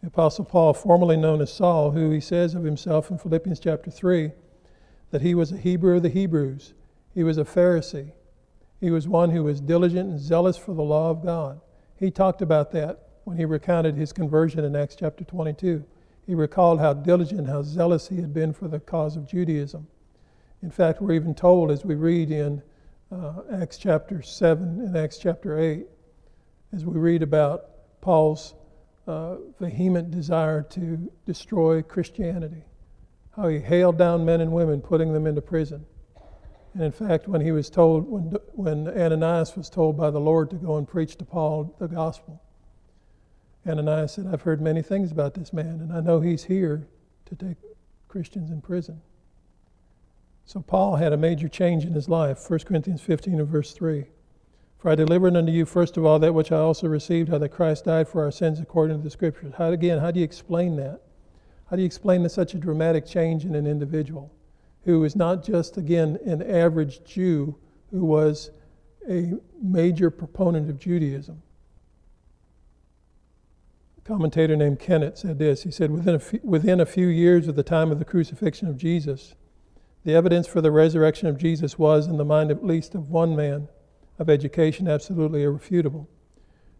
[0.00, 3.90] the Apostle Paul, formerly known as Saul, who he says of himself in Philippians chapter
[3.90, 4.32] 3
[5.10, 6.74] that he was a Hebrew of the Hebrews,
[7.14, 8.12] he was a Pharisee,
[8.80, 11.60] he was one who was diligent and zealous for the law of God.
[11.96, 15.84] He talked about that when he recounted his conversion in Acts chapter 22.
[16.26, 19.86] He recalled how diligent, how zealous he had been for the cause of Judaism.
[20.62, 22.62] In fact, we're even told as we read in
[23.12, 25.86] uh, Acts chapter 7 and Acts chapter 8,
[26.72, 27.66] as we read about
[28.00, 28.54] Paul's
[29.06, 32.64] uh, vehement desire to destroy Christianity,
[33.36, 35.84] how he hailed down men and women, putting them into prison.
[36.72, 40.50] And in fact, when he was told, when, when Ananias was told by the Lord
[40.50, 42.42] to go and preach to Paul the gospel,
[43.66, 46.86] Ananias said, I've heard many things about this man, and I know he's here
[47.26, 47.56] to take
[48.08, 49.00] Christians in prison.
[50.44, 52.38] So Paul had a major change in his life.
[52.48, 54.04] 1 Corinthians 15 and verse 3.
[54.78, 57.48] For I delivered unto you first of all that which I also received, how that
[57.48, 59.54] Christ died for our sins according to the Scriptures.
[59.56, 61.00] How again, how do you explain that?
[61.70, 64.30] How do you explain such a dramatic change in an individual
[64.84, 67.56] who is not just, again, an average Jew
[67.90, 68.50] who was
[69.08, 71.42] a major proponent of Judaism?
[74.04, 75.62] Commentator named Kennett said this.
[75.62, 78.68] He said, within a, few, within a few years of the time of the crucifixion
[78.68, 79.34] of Jesus,
[80.04, 83.34] the evidence for the resurrection of Jesus was, in the mind at least of one
[83.34, 83.68] man
[84.18, 86.06] of education, absolutely irrefutable.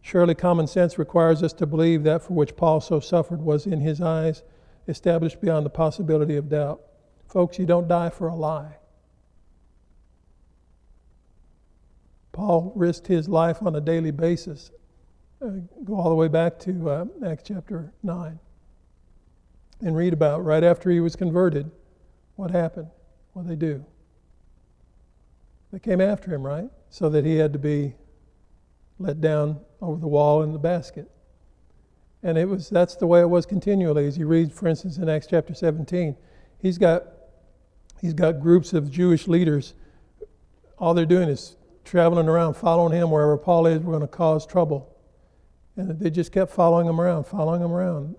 [0.02, 3.80] Surely common sense requires us to believe that for which Paul so suffered was, in
[3.80, 4.42] his eyes,
[4.86, 6.82] established beyond the possibility of doubt.
[7.26, 8.76] Folks, you don't die for a lie.
[12.32, 14.70] Paul risked his life on a daily basis.
[15.42, 15.50] Uh,
[15.84, 18.38] go all the way back to uh, Acts chapter 9
[19.80, 21.70] and read about right after he was converted
[22.36, 22.88] what happened.
[23.32, 23.84] What they do?
[25.72, 26.70] They came after him, right?
[26.88, 27.94] So that he had to be
[28.98, 31.10] let down over the wall in the basket.
[32.22, 34.06] And it was that's the way it was continually.
[34.06, 36.16] As you read, for instance, in Acts chapter 17,
[36.58, 37.04] he's got
[38.00, 39.74] he's got groups of Jewish leaders.
[40.78, 43.80] All they're doing is traveling around, following him wherever Paul is.
[43.80, 44.93] We're going to cause trouble,
[45.76, 48.16] and they just kept following him around, following him around.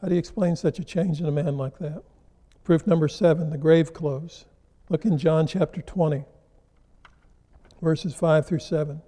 [0.00, 2.02] How do you explain such a change in a man like that?
[2.62, 4.44] Proof number seven, the grave clothes.
[4.88, 6.24] Look in John chapter 20,
[7.82, 9.02] verses 5 through 7.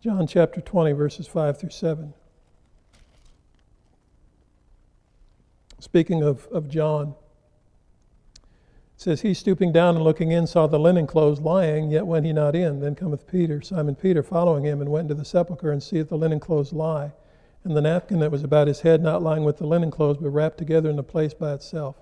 [0.00, 2.14] John chapter 20, verses 5 through 7.
[5.80, 7.14] Speaking of, of John,
[8.98, 12.32] says, He stooping down and looking in saw the linen clothes lying, yet went he
[12.32, 12.80] not in.
[12.80, 16.18] Then cometh Peter, Simon Peter, following him, and went into the sepulchre, and seeth the
[16.18, 17.12] linen clothes lie,
[17.62, 20.30] and the napkin that was about his head not lying with the linen clothes, but
[20.30, 21.96] wrapped together in a place by itself.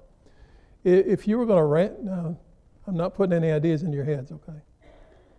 [0.84, 2.38] If you were going to rant, no,
[2.86, 4.60] I'm not putting any ideas in your heads, okay?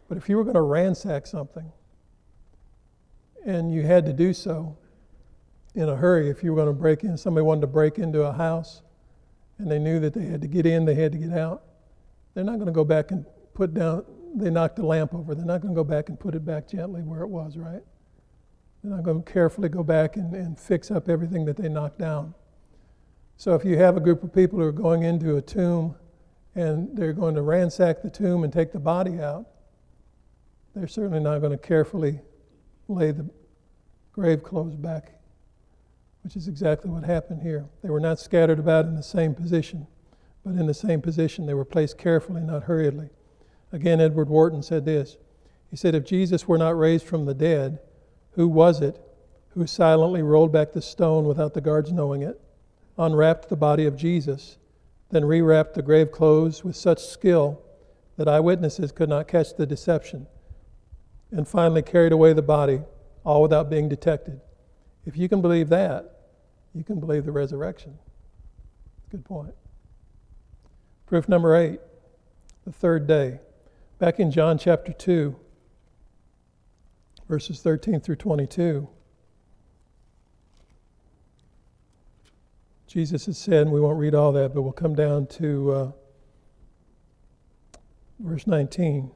[0.07, 1.71] But if you were going to ransack something
[3.45, 4.77] and you had to do so
[5.73, 8.23] in a hurry, if you were going to break in, somebody wanted to break into
[8.23, 8.81] a house
[9.59, 11.63] and they knew that they had to get in, they had to get out,
[12.33, 15.33] they're not going to go back and put down, they knocked the lamp over.
[15.33, 17.81] They're not going to go back and put it back gently where it was, right?
[18.83, 21.99] They're not going to carefully go back and, and fix up everything that they knocked
[21.99, 22.33] down.
[23.37, 25.95] So if you have a group of people who are going into a tomb
[26.55, 29.45] and they're going to ransack the tomb and take the body out,
[30.75, 32.19] they're certainly not going to carefully
[32.87, 33.29] lay the
[34.11, 35.16] grave clothes back,
[36.27, 37.63] which is exactly what happened here.
[37.81, 39.87] They were not scattered about in the same position,
[40.43, 41.45] but in the same position.
[41.45, 43.11] They were placed carefully, not hurriedly.
[43.71, 45.15] Again, Edward Wharton said this
[45.69, 47.79] He said, If Jesus were not raised from the dead,
[48.31, 48.99] who was it
[49.51, 52.41] who silently rolled back the stone without the guards knowing it?
[52.97, 54.57] unwrapped the body of Jesus,
[55.11, 57.61] then rewrapped the grave clothes with such skill
[58.17, 60.27] that eyewitnesses could not catch the deception,
[61.31, 62.81] and finally carried away the body,
[63.23, 64.41] all without being detected.
[65.05, 66.15] If you can believe that,
[66.77, 67.97] you can believe the resurrection.
[69.09, 69.53] Good point.
[71.07, 71.79] Proof number eight,
[72.65, 73.39] the third day.
[73.97, 75.35] Back in John chapter 2,
[77.27, 78.87] verses 13 through 22.
[82.85, 85.91] Jesus has said, and we won't read all that, but we'll come down to uh,
[88.19, 89.11] verse 19.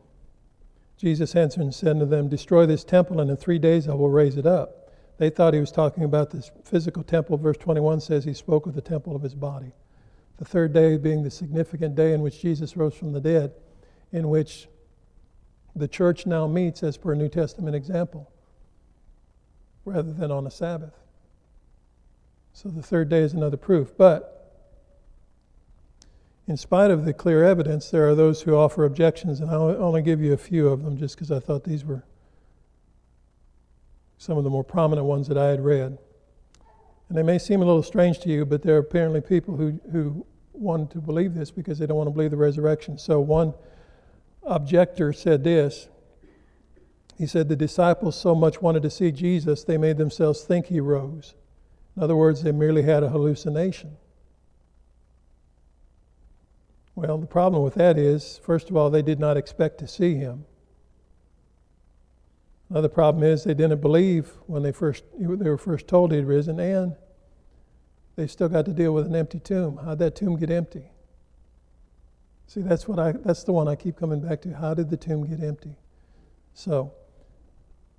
[0.97, 4.09] Jesus answered and said to them, Destroy this temple, and in three days I will
[4.09, 4.80] raise it up.
[5.21, 7.37] They thought he was talking about this physical temple.
[7.37, 9.71] Verse 21 says he spoke of the temple of his body.
[10.37, 13.53] The third day being the significant day in which Jesus rose from the dead,
[14.11, 14.67] in which
[15.75, 18.31] the church now meets as per a New Testament example,
[19.85, 20.97] rather than on a Sabbath.
[22.51, 23.95] So the third day is another proof.
[23.95, 24.59] But
[26.47, 30.01] in spite of the clear evidence, there are those who offer objections, and I'll only
[30.01, 32.05] give you a few of them just because I thought these were
[34.21, 35.97] some of the more prominent ones that I had read.
[37.09, 39.79] And they may seem a little strange to you, but there are apparently people who,
[39.91, 42.99] who want to believe this because they don't want to believe the resurrection.
[42.99, 43.55] So one
[44.43, 45.89] objector said this.
[47.17, 50.79] He said, The disciples so much wanted to see Jesus, they made themselves think he
[50.79, 51.33] rose.
[51.97, 53.97] In other words, they merely had a hallucination.
[56.93, 60.13] Well, the problem with that is, first of all, they did not expect to see
[60.13, 60.45] him.
[62.71, 66.57] Another problem is they didn't believe when they first they were first told he'd risen,
[66.57, 66.95] and
[68.15, 69.75] they still got to deal with an empty tomb.
[69.75, 70.89] How'd that tomb get empty?
[72.47, 74.53] See, that's what I that's the one I keep coming back to.
[74.53, 75.75] How did the tomb get empty?
[76.53, 76.93] So,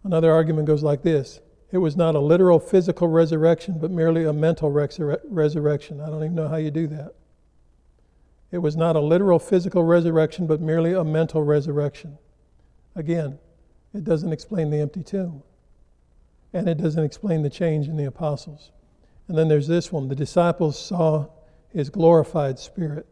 [0.04, 4.32] another argument goes like this: it was not a literal physical resurrection, but merely a
[4.32, 6.00] mental resur- resurrection.
[6.00, 7.12] I don't even know how you do that.
[8.50, 12.16] It was not a literal physical resurrection, but merely a mental resurrection.
[12.96, 13.38] Again,
[13.94, 15.42] it doesn't explain the empty tomb.
[16.52, 18.70] And it doesn't explain the change in the apostles.
[19.28, 21.26] And then there's this one the disciples saw
[21.68, 23.06] his glorified spirit.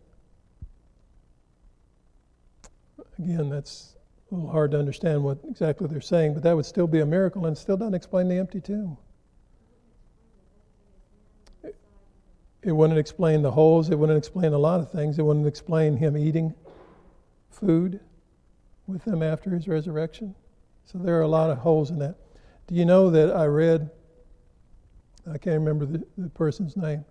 [3.19, 3.97] Again, that's
[4.31, 7.07] a little hard to understand what exactly they're saying, but that would still be a
[7.07, 8.97] miracle and still doesn't explain the empty tomb.
[12.63, 15.19] It, wouldn't explain the holes, it wouldn't explain a lot of things.
[15.19, 16.55] It wouldn't explain him eating
[17.49, 18.01] food
[18.87, 20.35] with them after his resurrection.
[20.91, 22.17] So there are a lot of holes in that.
[22.67, 23.91] Do you know that I read,
[25.25, 27.05] I can't remember the, the person's name,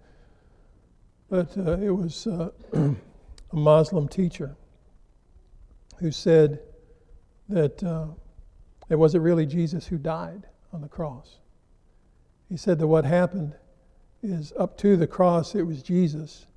[1.30, 2.96] but uh, it was uh, a
[3.54, 4.58] Muslim teacher
[6.00, 6.60] who said
[7.48, 8.08] that uh,
[8.90, 11.38] it wasn't really Jesus who died on the cross.
[12.50, 13.56] He said that what happened
[14.22, 16.48] is up to the cross, it was Jesus.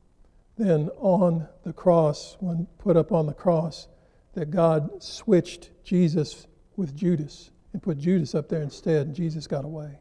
[0.59, 3.87] Then on the cross, when put up on the cross,
[4.35, 9.65] that God switched Jesus with Judas and put Judas up there instead, and Jesus got
[9.65, 9.99] away.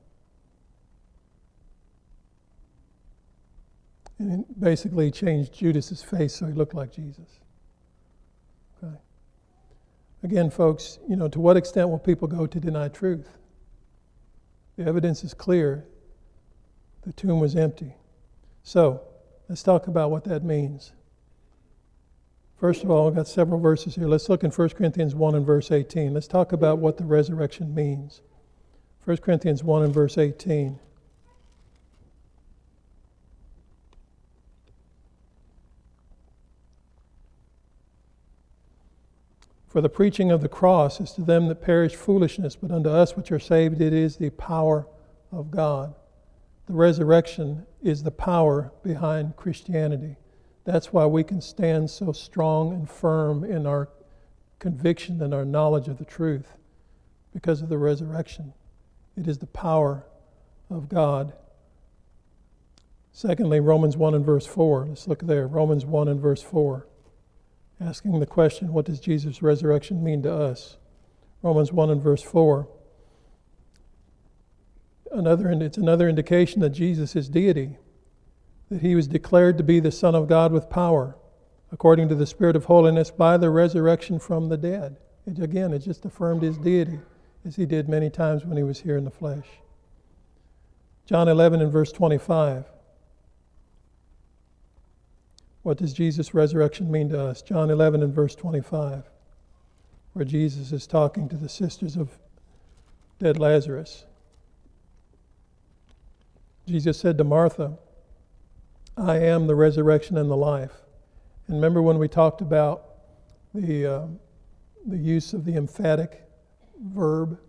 [4.20, 7.40] And basically changed Judas's face so he looked like Jesus.
[8.84, 8.96] Okay.
[10.24, 13.30] Again, folks, you know, to what extent will people go to deny truth?
[14.78, 15.86] The evidence is clear.
[17.04, 17.96] The tomb was empty.
[18.64, 19.02] So,
[19.50, 20.92] let's talk about what that means.
[22.62, 24.08] First of all, I've got several verses here.
[24.08, 26.14] Let's look in 1 Corinthians 1 and verse 18.
[26.14, 28.22] Let's talk about what the resurrection means.
[29.04, 30.80] 1 Corinthians 1 and verse 18.
[39.68, 43.18] For the preaching of the cross is to them that perish foolishness, but unto us
[43.18, 44.86] which are saved it is the power
[45.32, 45.96] of God.
[46.68, 50.18] The resurrection is the power behind Christianity.
[50.64, 53.90] That's why we can stand so strong and firm in our
[54.60, 56.56] conviction and our knowledge of the truth
[57.34, 58.54] because of the resurrection.
[59.18, 60.06] It is the power
[60.70, 61.34] of God.
[63.12, 64.86] Secondly, Romans 1 and verse 4.
[64.88, 65.48] Let's look there.
[65.48, 66.88] Romans 1 and verse 4.
[67.80, 70.78] Asking the question, what does Jesus' resurrection mean to us?
[71.42, 72.68] Romans 1 and verse 4.
[75.12, 77.78] Another, it's another indication that Jesus is deity,
[78.72, 81.18] that he was declared to be the Son of God with power,
[81.74, 84.96] according to the Spirit of holiness, by the resurrection from the dead.
[85.28, 86.98] It, again, it just affirmed his deity,
[87.46, 89.46] as he did many times when he was here in the flesh.
[91.06, 92.64] John 11 and verse 25.
[95.64, 97.42] What does Jesus' resurrection mean to us?
[97.42, 99.04] John 11 and verse 25,
[100.14, 102.18] where Jesus is talking to the sisters of
[103.20, 104.06] dead Lazarus.
[106.66, 107.78] Jesus said to Martha,
[108.98, 110.74] I am the resurrection and the life.
[111.48, 112.86] And remember when we talked about
[113.54, 114.08] the, uh,
[114.86, 116.24] the use of the emphatic
[116.80, 117.40] verb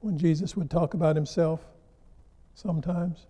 [0.00, 1.60] when Jesus would talk about himself
[2.54, 3.26] sometimes?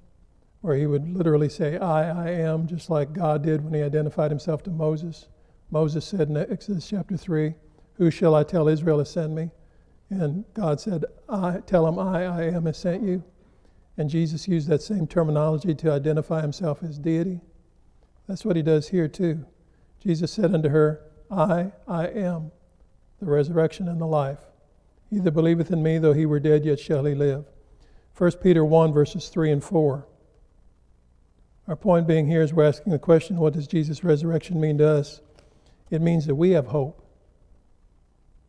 [0.63, 4.31] where he would literally say, I, I am, just like God did when he identified
[4.31, 5.27] himself to Moses.
[5.71, 7.55] Moses said in Exodus chapter 3,
[7.95, 9.51] Who shall I tell Israel to send me?
[10.09, 13.25] And God said, I tell him, I, I am has sent you.
[13.97, 17.41] And Jesus used that same terminology to identify himself as deity.
[18.27, 19.45] That's what he does here too.
[20.01, 22.51] Jesus said unto her, I, I am
[23.21, 24.39] the resurrection and the life.
[25.11, 27.45] He that believeth in me, though he were dead, yet shall he live.
[28.17, 30.07] 1 Peter 1, verses 3 and 4.
[31.69, 34.89] Our point being here is we're asking the question what does Jesus' resurrection mean to
[34.89, 35.21] us?
[35.91, 37.07] It means that we have hope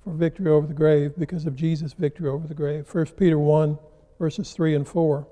[0.03, 2.87] for victory over the grave because of Jesus' victory over the grave.
[2.93, 3.77] 1 Peter 1,
[4.19, 5.27] verses 3 and 4.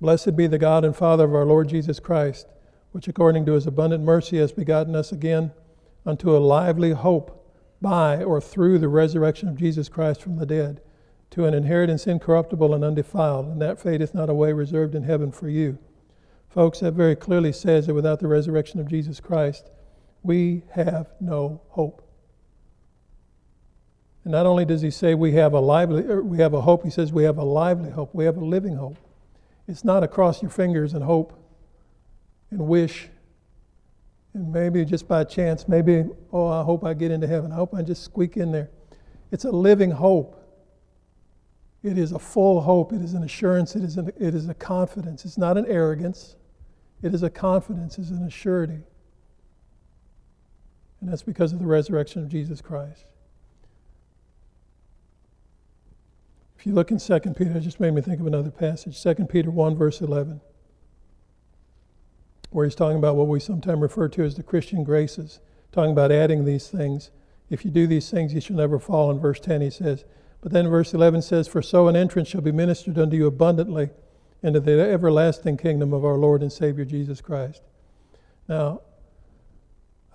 [0.00, 2.46] Blessed be the God and Father of our Lord Jesus Christ,
[2.92, 5.52] which according to his abundant mercy has begotten us again
[6.04, 10.80] unto a lively hope by or through the resurrection of Jesus Christ from the dead
[11.30, 15.48] to an inheritance incorruptible and undefiled, and that fadeth not away, reserved in heaven for
[15.48, 15.78] you.
[16.48, 19.70] Folks, that very clearly says that without the resurrection of Jesus Christ,
[20.22, 22.02] we have no hope.
[24.24, 26.84] And not only does he say we have a lively, er, we have a hope,
[26.84, 28.14] he says we have a lively hope.
[28.14, 28.96] We have a living hope.
[29.68, 31.32] It's not across your fingers and hope
[32.50, 33.08] and wish
[34.36, 37.52] and maybe just by chance, maybe, oh, I hope I get into heaven.
[37.52, 38.68] I hope I just squeak in there.
[39.32, 40.42] It's a living hope.
[41.82, 42.92] It is a full hope.
[42.92, 43.74] It is an assurance.
[43.74, 45.24] It is, an, it is a confidence.
[45.24, 46.36] It's not an arrogance.
[47.02, 47.96] It is a confidence.
[47.96, 48.82] It's an assurity.
[51.00, 53.06] And that's because of the resurrection of Jesus Christ.
[56.58, 59.14] If you look in 2 Peter, it just made me think of another passage 2
[59.26, 60.40] Peter 1, verse 11,
[62.50, 65.40] where he's talking about what we sometimes refer to as the Christian graces,
[65.72, 67.10] talking about adding these things.
[67.50, 69.10] If you do these things, you shall never fall.
[69.10, 70.04] In verse 10, he says,
[70.46, 73.90] but then verse 11 says, For so an entrance shall be ministered unto you abundantly
[74.44, 77.62] into the everlasting kingdom of our Lord and Savior Jesus Christ.
[78.48, 78.82] Now,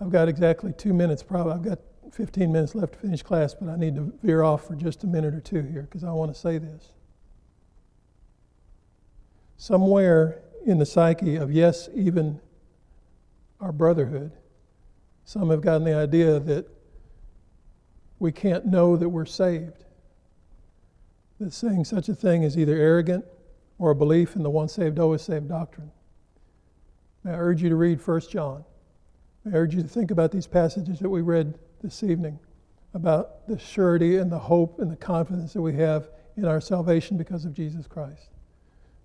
[0.00, 1.52] I've got exactly two minutes, probably.
[1.52, 1.80] I've got
[2.12, 5.06] 15 minutes left to finish class, but I need to veer off for just a
[5.06, 6.92] minute or two here because I want to say this.
[9.56, 12.40] Somewhere in the psyche of, yes, even
[13.60, 14.32] our brotherhood,
[15.24, 16.66] some have gotten the idea that
[18.18, 19.82] we can't know that we're saved
[21.42, 23.24] that saying such a thing is either arrogant
[23.78, 25.90] or a belief in the once saved, always saved doctrine.
[27.24, 28.64] May I urge you to read 1 John.
[29.44, 32.38] May I urge you to think about these passages that we read this evening
[32.94, 37.16] about the surety and the hope and the confidence that we have in our salvation
[37.16, 38.30] because of Jesus Christ.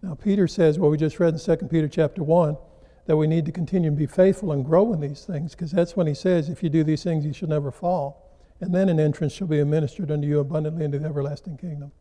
[0.01, 2.57] Now, Peter says, what we just read in 2 Peter chapter 1,
[3.07, 5.95] that we need to continue to be faithful and grow in these things, because that's
[5.95, 8.29] when he says, if you do these things, you shall never fall.
[8.59, 11.91] And then an entrance shall be administered unto you abundantly into the everlasting kingdom.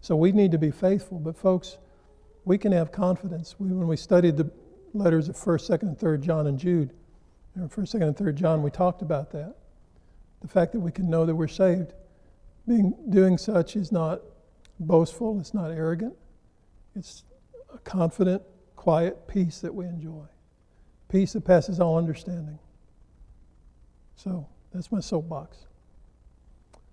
[0.00, 1.18] So we need to be faithful.
[1.18, 1.78] But, folks,
[2.44, 3.56] we can have confidence.
[3.58, 4.50] We, when we studied the
[4.94, 6.90] letters of 1st, 2nd, and 3rd John and Jude,
[7.58, 9.54] 1st, 2nd, and 3rd John, we talked about that.
[10.40, 11.92] The fact that we can know that we're saved.
[12.66, 14.20] Being, doing such is not
[14.78, 16.14] boastful, it's not arrogant,
[16.94, 17.24] it's
[17.74, 18.42] a confident,
[18.76, 20.24] quiet peace that we enjoy.
[21.08, 22.58] Peace that passes all understanding.
[24.16, 25.66] So that's my soapbox.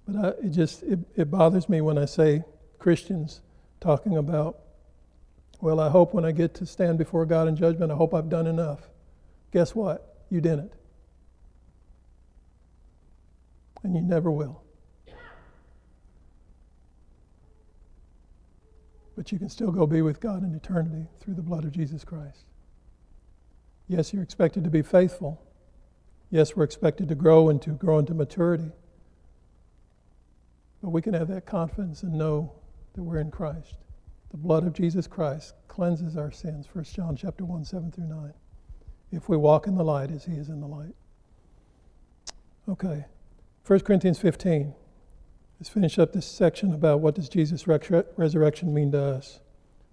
[0.08, 2.44] But I, it just it, it bothers me when I say
[2.80, 3.42] Christians
[3.82, 4.60] talking about,
[5.62, 8.30] well, I hope when I get to stand before God in judgment, I hope I've
[8.30, 8.90] done enough.
[9.52, 10.16] Guess what?
[10.30, 10.72] You didn't.
[13.86, 14.64] And you never will.
[19.16, 22.04] But you can still go be with God in eternity through the blood of Jesus
[22.04, 22.46] Christ.
[23.88, 25.40] Yes, you're expected to be faithful.
[26.32, 28.72] Yes, we're expected to grow and to grow into maturity.
[30.82, 32.54] But we can have that confidence and know
[32.96, 33.76] that we're in Christ.
[34.32, 36.68] The blood of Jesus Christ cleanses our sins.
[36.74, 38.34] 1 John chapter 1, 7 through 9.
[39.12, 40.96] If we walk in the light as he is in the light.
[42.68, 43.06] Okay.
[43.66, 44.76] 1 Corinthians 15.
[45.60, 49.40] Let's finish up this section about what does Jesus' resurrection mean to us.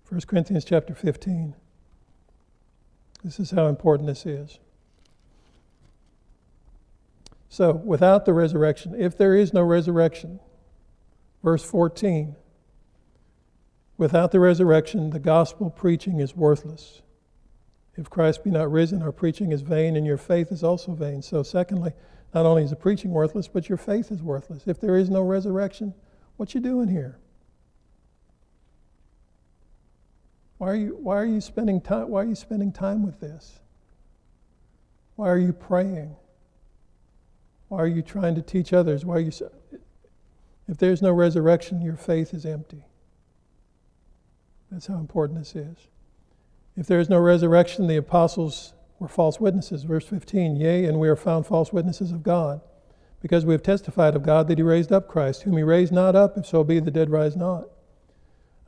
[0.09, 1.55] 1 Corinthians chapter 15.
[3.25, 4.59] This is how important this is.
[7.49, 10.41] So, without the resurrection, if there is no resurrection,
[11.43, 12.37] verse 14,
[13.97, 17.03] without the resurrection, the gospel preaching is worthless.
[17.97, 21.21] If Christ be not risen, our preaching is vain, and your faith is also vain.
[21.21, 21.93] So, secondly,
[22.35, 24.67] not only is the preaching worthless, but your faith is worthless.
[24.67, 25.93] If there is no resurrection,
[26.37, 27.19] what you doing here?
[30.57, 33.59] Why are you, why are you spending time why are you spending time with this?
[35.17, 36.17] Why are you praying?
[37.69, 39.05] Why are you trying to teach others?
[39.05, 39.33] Why are you
[40.69, 42.85] If there's no resurrection, your faith is empty.
[44.71, 45.77] That's how important this is.
[46.77, 49.83] If there is no resurrection, the apostles were false witnesses.
[49.83, 52.61] Verse 15 Yea, and we are found false witnesses of God,
[53.21, 56.17] because we have testified of God that He raised up Christ, whom He raised not
[56.17, 57.69] up, if so be the dead rise not.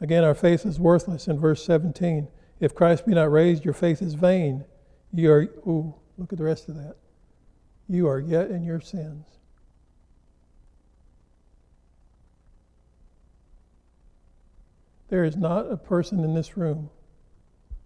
[0.01, 2.29] Again, our faith is worthless in verse 17.
[2.61, 4.65] If Christ be not raised, your faith is vain.
[5.13, 6.97] You are, ooh, look at the rest of that.
[7.89, 9.27] You are yet in your sins.
[15.09, 16.91] There is not a person in this room.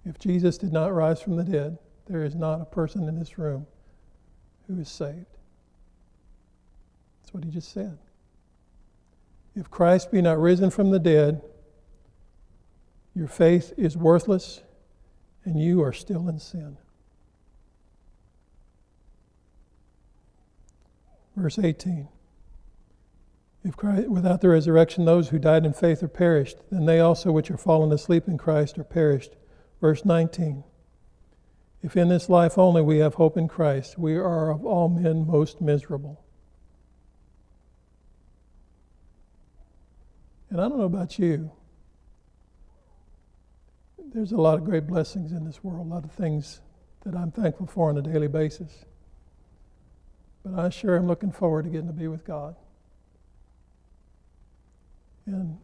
[0.08, 3.36] If Jesus did not rise from the dead, there is not a person in this
[3.36, 3.66] room
[4.66, 5.26] who is saved.
[7.20, 7.98] That's what he just said.
[9.54, 11.42] If Christ be not risen from the dead,
[13.14, 14.62] your faith is worthless
[15.44, 16.78] and you are still in sin.
[21.36, 22.08] Verse 18.
[23.62, 27.30] If Christ, without the resurrection those who died in faith are perished, then they also
[27.30, 29.32] which are fallen asleep in Christ are perished.
[29.80, 30.64] Verse 19.
[31.82, 35.26] If in this life only we have hope in Christ, we are of all men
[35.26, 36.24] most miserable.
[40.50, 41.52] And I don't know about you,
[44.12, 46.60] there's a lot of great blessings in this world, a lot of things
[47.04, 48.84] that I'm thankful for on a daily basis.
[50.42, 52.56] But I sure am looking forward to getting to be with God.
[55.26, 55.58] And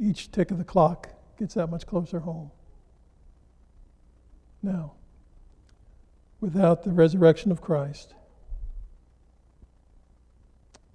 [0.00, 2.50] each tick of the clock gets that much closer home.
[4.62, 4.92] Now,
[6.40, 8.14] without the resurrection of Christ,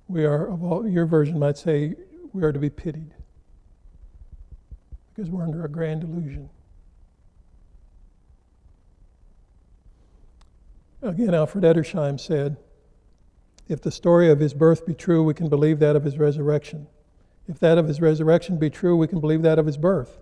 [0.08, 1.96] we are, of all, your version might say,
[2.32, 3.14] we are to be pitied
[5.14, 6.50] because we're under a grand illusion.
[11.02, 12.58] Again, Alfred Edersheim said,
[13.68, 16.88] If the story of his birth be true, we can believe that of his resurrection.
[17.48, 20.18] If that of his resurrection be true, we can believe that of his birth.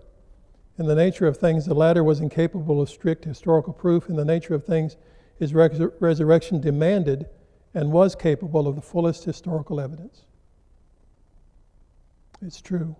[0.78, 4.08] In the nature of things, the latter was incapable of strict historical proof.
[4.08, 4.96] In the nature of things,
[5.38, 7.26] his resurrection demanded
[7.74, 10.22] and was capable of the fullest historical evidence.
[12.42, 12.96] It's true.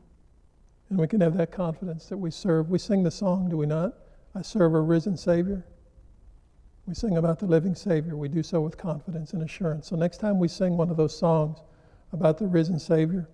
[0.89, 2.71] And we can have that confidence that we serve.
[2.71, 3.95] We sing the song, do we not?
[4.35, 5.65] I serve a risen Savior.
[6.87, 8.17] We sing about the living Savior.
[8.17, 9.89] We do so with confidence and assurance.
[9.89, 11.59] So next time we sing one of those songs
[12.13, 13.29] about the risen Savior,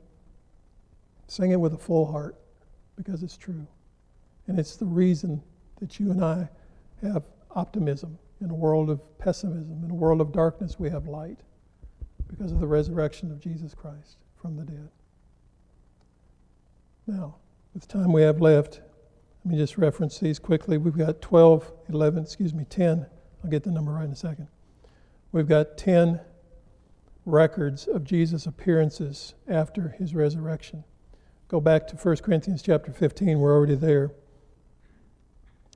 [1.27, 2.37] sing it with a full heart
[2.97, 3.67] because it's true.
[4.51, 5.41] And it's the reason
[5.79, 6.49] that you and I
[7.03, 7.23] have
[7.53, 8.19] optimism.
[8.41, 11.39] In a world of pessimism, in a world of darkness, we have light
[12.27, 14.89] because of the resurrection of Jesus Christ from the dead.
[17.07, 17.37] Now,
[17.73, 18.81] with the time we have left,
[19.45, 20.79] let me just reference these quickly.
[20.79, 23.07] We've got 12, 11, excuse me, 10
[23.45, 24.49] I'll get the number right in a second.
[25.31, 26.19] We've got 10
[27.25, 30.83] records of Jesus' appearances after his resurrection.
[31.47, 34.11] Go back to 1 Corinthians chapter 15, we're already there.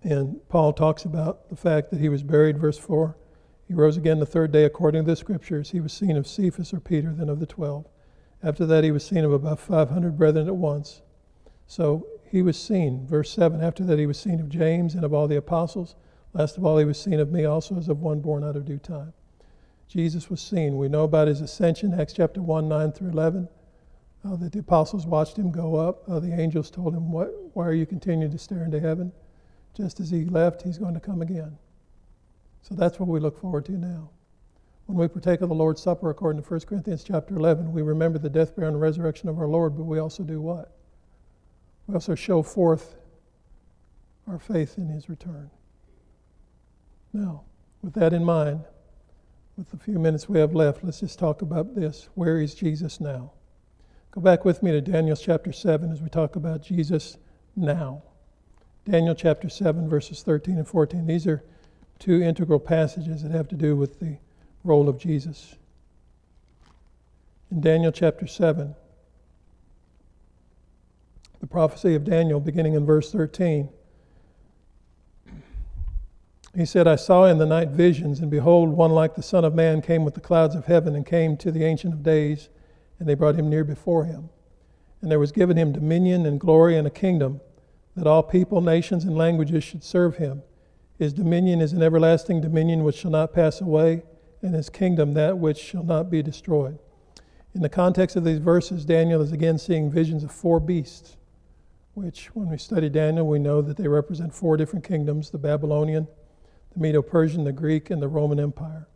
[0.04, 3.16] And Paul talks about the fact that he was buried, verse 4.
[3.66, 5.70] He rose again the third day according to the scriptures.
[5.70, 7.86] He was seen of Cephas or Peter, then of the twelve.
[8.42, 11.00] After that, he was seen of about 500 brethren at once.
[11.66, 13.62] So he was seen, verse 7.
[13.62, 15.94] After that, he was seen of James and of all the apostles.
[16.34, 18.66] Last of all, he was seen of me also as of one born out of
[18.66, 19.14] due time.
[19.88, 20.76] Jesus was seen.
[20.76, 23.48] We know about his ascension, Acts chapter 1, 9 through 11,
[24.26, 26.06] uh, that the apostles watched him go up.
[26.06, 29.10] Uh, the angels told him, what, Why are you continuing to stare into heaven?
[29.76, 31.58] Just as he left, he's going to come again.
[32.62, 34.10] So that's what we look forward to now.
[34.86, 38.18] When we partake of the Lord's Supper, according to 1 Corinthians chapter 11, we remember
[38.18, 40.76] the death, burial, and resurrection of our Lord, but we also do what?
[41.86, 42.94] We also show forth
[44.28, 45.50] our faith in his return.
[47.12, 47.42] Now,
[47.82, 48.64] with that in mind,
[49.56, 52.08] with the few minutes we have left, let's just talk about this.
[52.14, 53.32] Where is Jesus now?
[54.10, 57.16] Go back with me to Daniel chapter 7 as we talk about Jesus
[57.56, 58.02] now.
[58.88, 61.06] Daniel chapter 7, verses 13 and 14.
[61.06, 61.42] These are
[61.98, 64.18] two integral passages that have to do with the
[64.62, 65.56] role of Jesus.
[67.50, 68.74] In Daniel chapter 7,
[71.40, 73.68] the prophecy of Daniel, beginning in verse 13.
[76.54, 79.54] He said, I saw in the night visions, and behold, one like the Son of
[79.54, 82.48] Man came with the clouds of heaven and came to the Ancient of Days,
[82.98, 84.28] and they brought him near before him.
[85.00, 87.40] And there was given him dominion and glory and a kingdom,
[87.96, 90.42] that all people, nations, and languages should serve him.
[90.98, 94.02] His dominion is an everlasting dominion which shall not pass away,
[94.42, 96.78] and his kingdom that which shall not be destroyed.
[97.54, 101.16] In the context of these verses, Daniel is again seeing visions of four beasts,
[101.94, 106.08] which, when we study Daniel, we know that they represent four different kingdoms the Babylonian,
[106.72, 108.88] the Medo Persian, the Greek, and the Roman Empire.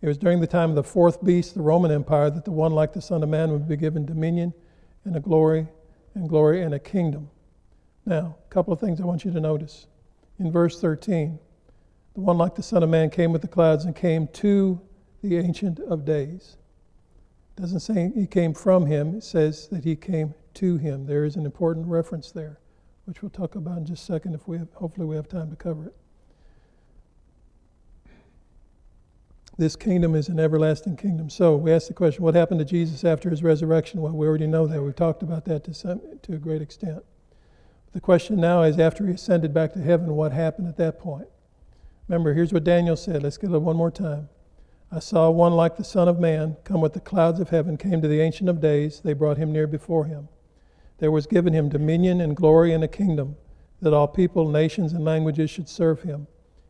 [0.00, 2.72] It was during the time of the fourth beast, the Roman Empire, that the one
[2.72, 4.52] like the Son of Man would be given dominion
[5.04, 5.68] and a glory
[6.14, 7.30] and glory and a kingdom.
[8.04, 9.86] Now, a couple of things I want you to notice.
[10.38, 11.38] In verse 13,
[12.14, 14.80] the one like the Son of Man came with the clouds and came to
[15.22, 16.56] the Ancient of Days.
[17.56, 21.06] It doesn't say he came from him, it says that he came to him.
[21.06, 22.58] There is an important reference there,
[23.04, 25.50] which we'll talk about in just a second if we have, hopefully we have time
[25.50, 25.94] to cover it.
[29.58, 31.28] This kingdom is an everlasting kingdom.
[31.28, 34.00] So we ask the question what happened to Jesus after his resurrection?
[34.00, 34.82] Well, we already know that.
[34.82, 37.04] We've talked about that to, some, to a great extent.
[37.92, 41.28] The question now is after he ascended back to heaven, what happened at that point?
[42.08, 43.22] Remember, here's what Daniel said.
[43.22, 44.30] Let's get it one more time.
[44.90, 48.00] I saw one like the Son of Man come with the clouds of heaven, came
[48.00, 49.00] to the Ancient of Days.
[49.04, 50.28] They brought him near before him.
[50.98, 53.36] There was given him dominion and glory and a kingdom,
[53.82, 56.26] that all people, nations, and languages should serve him.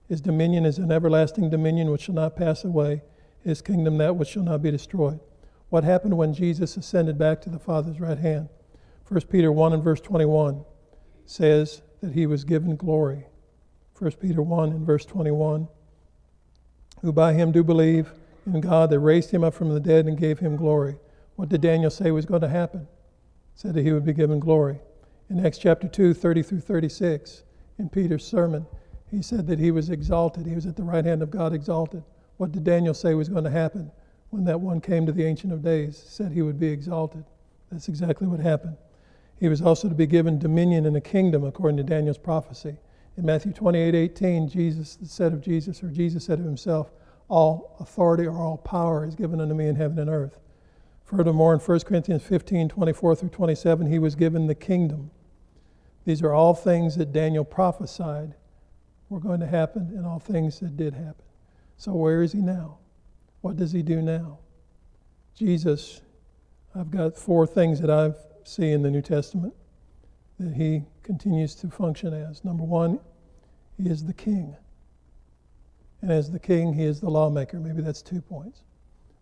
[0.09, 3.03] His dominion is an everlasting dominion which shall not pass away,
[3.45, 5.21] his kingdom that which shall not be destroyed.
[5.69, 8.49] What happened when Jesus ascended back to the Father's right hand?
[9.09, 10.65] 1 Peter 1 and verse 21
[11.27, 13.27] says that he was given glory.
[13.99, 15.69] 1 Peter 1 and verse 21
[17.03, 18.11] Who by him do believe
[18.47, 20.97] in God that raised him up from the dead and gave him glory.
[21.37, 22.89] What did Daniel say was going to happen?
[23.55, 24.81] Said that he would be given glory.
[25.31, 27.45] In Acts chapter 2, 30 through 36,
[27.79, 28.67] in Peter's sermon,
[29.11, 30.47] he said that he was exalted.
[30.47, 32.03] He was at the right hand of God, exalted.
[32.37, 33.91] What did Daniel say was going to happen
[34.31, 36.03] when that one came to the Ancient of Days?
[36.07, 37.25] Said he would be exalted.
[37.71, 38.77] That's exactly what happened.
[39.43, 42.77] He was also to be given dominion in a kingdom, according to Daniel's prophecy.
[43.17, 46.93] In Matthew 28 18, Jesus said of Jesus, or Jesus said of himself,
[47.29, 50.39] All authority or all power is given unto me in heaven and earth.
[51.05, 55.11] Furthermore, in 1 Corinthians 15 24 through 27, he was given the kingdom.
[56.05, 58.37] These are all things that Daniel prophesied
[59.09, 61.25] were going to happen and all things that did happen.
[61.79, 62.79] So, where is he now?
[63.41, 64.39] What does he do now?
[65.35, 66.01] Jesus,
[66.77, 68.13] I've got four things that I
[68.49, 69.55] see in the New Testament
[70.39, 72.45] that he continues to function as.
[72.45, 73.01] Number one,
[73.77, 74.57] he is the king.
[76.01, 77.61] And as the king, he is the lawmaker.
[77.61, 78.63] Maybe that's two points.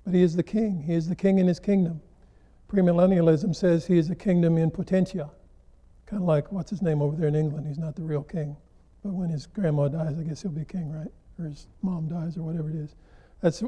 [0.04, 0.82] But he is the king.
[0.82, 2.00] He is the king in his kingdom.
[2.72, 5.30] Premillennialism says he is a kingdom in potentia.
[6.06, 7.66] Kind of like, what's his name over there in England?
[7.66, 8.56] He's not the real king.
[9.04, 11.10] But when his grandma dies, I guess he'll be king, right?
[11.38, 12.94] Or his mom dies, or whatever it is.
[13.40, 13.62] That's,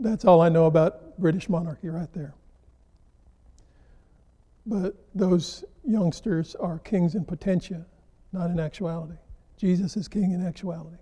[0.00, 2.34] that's all I know about British monarchy right there.
[4.66, 7.86] But those youngsters are kings in potentia,
[8.32, 9.18] not in actuality.
[9.56, 10.96] Jesus is king in actuality.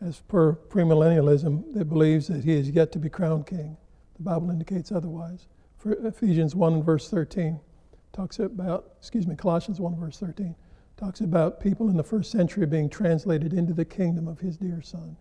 [0.00, 3.76] As per premillennialism, that believes that he is yet to be crowned king.
[4.16, 5.48] The Bible indicates otherwise.
[5.76, 7.58] For Ephesians 1 and verse 13
[8.12, 10.54] talks about, excuse me, Colossians 1 verse 13
[10.96, 14.82] talks about people in the first century being translated into the kingdom of his dear
[14.82, 15.16] son.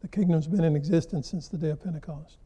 [0.00, 2.38] The kingdom's been in existence since the day of Pentecost.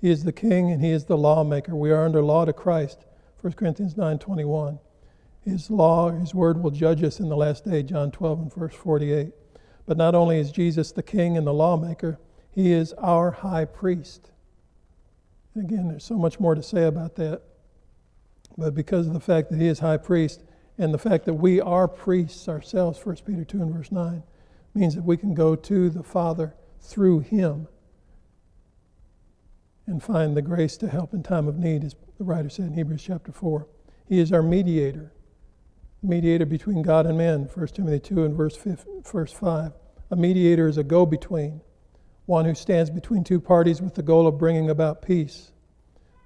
[0.00, 1.74] He is the king and he is the lawmaker.
[1.74, 3.06] We are under law to Christ.
[3.40, 4.78] 1 Corinthians 9:21.
[5.40, 8.74] His law, his word will judge us in the last day, John 12 and verse
[8.74, 9.32] 48.
[9.86, 12.18] But not only is Jesus the king and the lawmaker,
[12.50, 14.32] he is our high priest.
[15.54, 17.42] Again, there's so much more to say about that.
[18.58, 20.42] But because of the fact that he is high priest,
[20.78, 24.22] and the fact that we are priests ourselves, 1 Peter 2 and verse 9,
[24.74, 27.68] means that we can go to the Father through Him
[29.86, 32.74] and find the grace to help in time of need, as the writer said in
[32.74, 33.66] Hebrews chapter 4.
[34.08, 35.12] He is our mediator,
[36.02, 39.72] mediator between God and men, 1 Timothy 2 and verse, 5, verse 5.
[40.10, 41.60] A mediator is a go between,
[42.26, 45.52] one who stands between two parties with the goal of bringing about peace.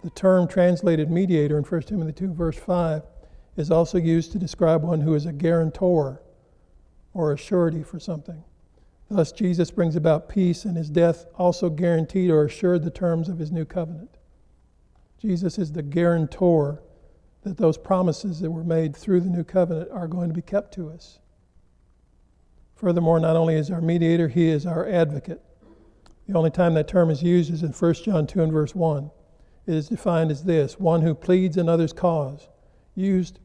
[0.03, 3.03] The term translated mediator in 1 Timothy 2, verse 5,
[3.57, 6.23] is also used to describe one who is a guarantor
[7.13, 8.43] or a surety for something.
[9.11, 13.39] Thus, Jesus brings about peace, and his death also guaranteed or assured the terms of
[13.39, 14.17] his new covenant.
[15.19, 16.81] Jesus is the guarantor
[17.43, 20.73] that those promises that were made through the new covenant are going to be kept
[20.75, 21.19] to us.
[22.77, 25.43] Furthermore, not only is our mediator, he is our advocate.
[26.29, 29.11] The only time that term is used is in 1 John 2 and verse 1.
[29.67, 32.49] It is defined as this one who pleads another's cause,
[32.95, 33.41] used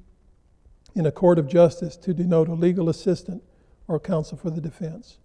[0.93, 3.43] in a court of justice to denote a legal assistant
[3.87, 5.17] or counsel for the defense.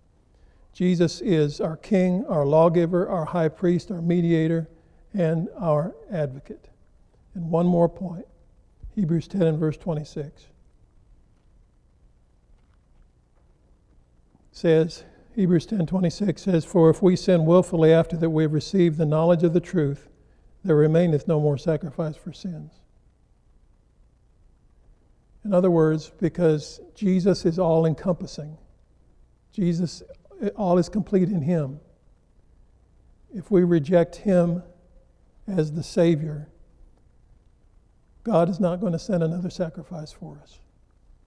[0.81, 4.67] Jesus is our King, our lawgiver, our high priest, our mediator,
[5.13, 6.71] and our advocate.
[7.35, 8.25] And one more point
[8.95, 10.47] Hebrews 10 and verse 26
[14.53, 15.05] says,
[15.35, 19.43] Hebrews 10:26 says, "For if we sin willfully after that we have received the knowledge
[19.43, 20.09] of the truth,
[20.65, 22.81] there remaineth no more sacrifice for sins."
[25.45, 28.57] In other words, because Jesus is all encompassing.
[29.53, 30.03] Jesus
[30.57, 31.81] all is complete in him.
[33.35, 34.63] If we reject him
[35.47, 36.49] as the savior,
[38.23, 40.61] God is not going to send another sacrifice for us.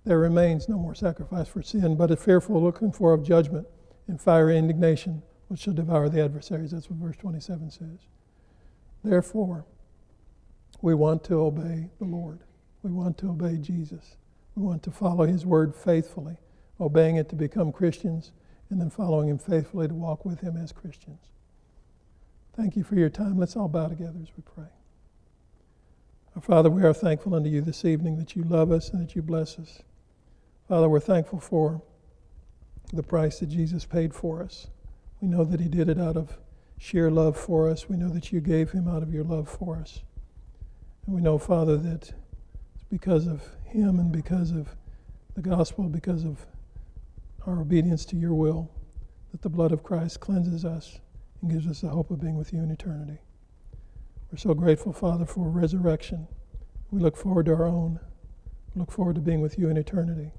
[0.06, 3.68] There remains no more sacrifice for sin, but a fearful looking for of judgment
[4.08, 6.72] and fiery indignation, which shall devour the adversaries.
[6.72, 8.00] That's what verse 27 says.
[9.04, 9.66] Therefore,
[10.82, 12.40] we want to obey the Lord.
[12.84, 14.18] We want to obey Jesus.
[14.56, 16.38] We want to follow his word faithfully,
[16.80, 18.34] obeying it to become Christians,
[18.70, 21.20] and then following him faithfully to walk with him as Christians.
[22.56, 23.38] Thank you for your time.
[23.38, 24.70] Let's all bow together as we pray.
[26.36, 29.16] Our Father, we are thankful unto you this evening that you love us and that
[29.16, 29.84] you bless us.
[30.68, 31.82] Father, we're thankful for
[32.92, 34.68] the price that Jesus paid for us.
[35.22, 36.38] We know that He did it out of
[36.78, 37.88] sheer love for us.
[37.88, 40.02] We know that you gave Him out of your love for us.
[41.06, 42.14] And we know, Father, that
[42.76, 44.76] it's because of Him and because of
[45.36, 46.46] the gospel, because of
[47.46, 48.72] our obedience to your will,
[49.32, 51.00] that the blood of Christ cleanses us
[51.42, 53.18] and gives us the hope of being with you in eternity.
[54.32, 56.28] We're so grateful, Father, for resurrection.
[56.92, 58.00] We look forward to our own.
[58.74, 60.32] We look forward to being with you in eternity.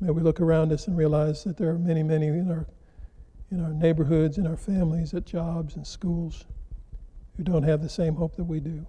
[0.00, 2.66] May we look around us and realize that there are many, many in our,
[3.50, 6.44] in our neighborhoods, in our families, at jobs and schools
[7.36, 8.86] who don't have the same hope that we do.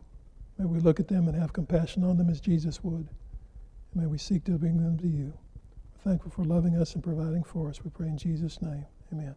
[0.57, 3.07] May we look at them and have compassion on them as Jesus would.
[3.93, 5.33] And may we seek to bring them to you.
[6.03, 7.81] Thankful for loving us and providing for us.
[7.83, 8.85] We pray in Jesus' name.
[9.13, 9.35] Amen.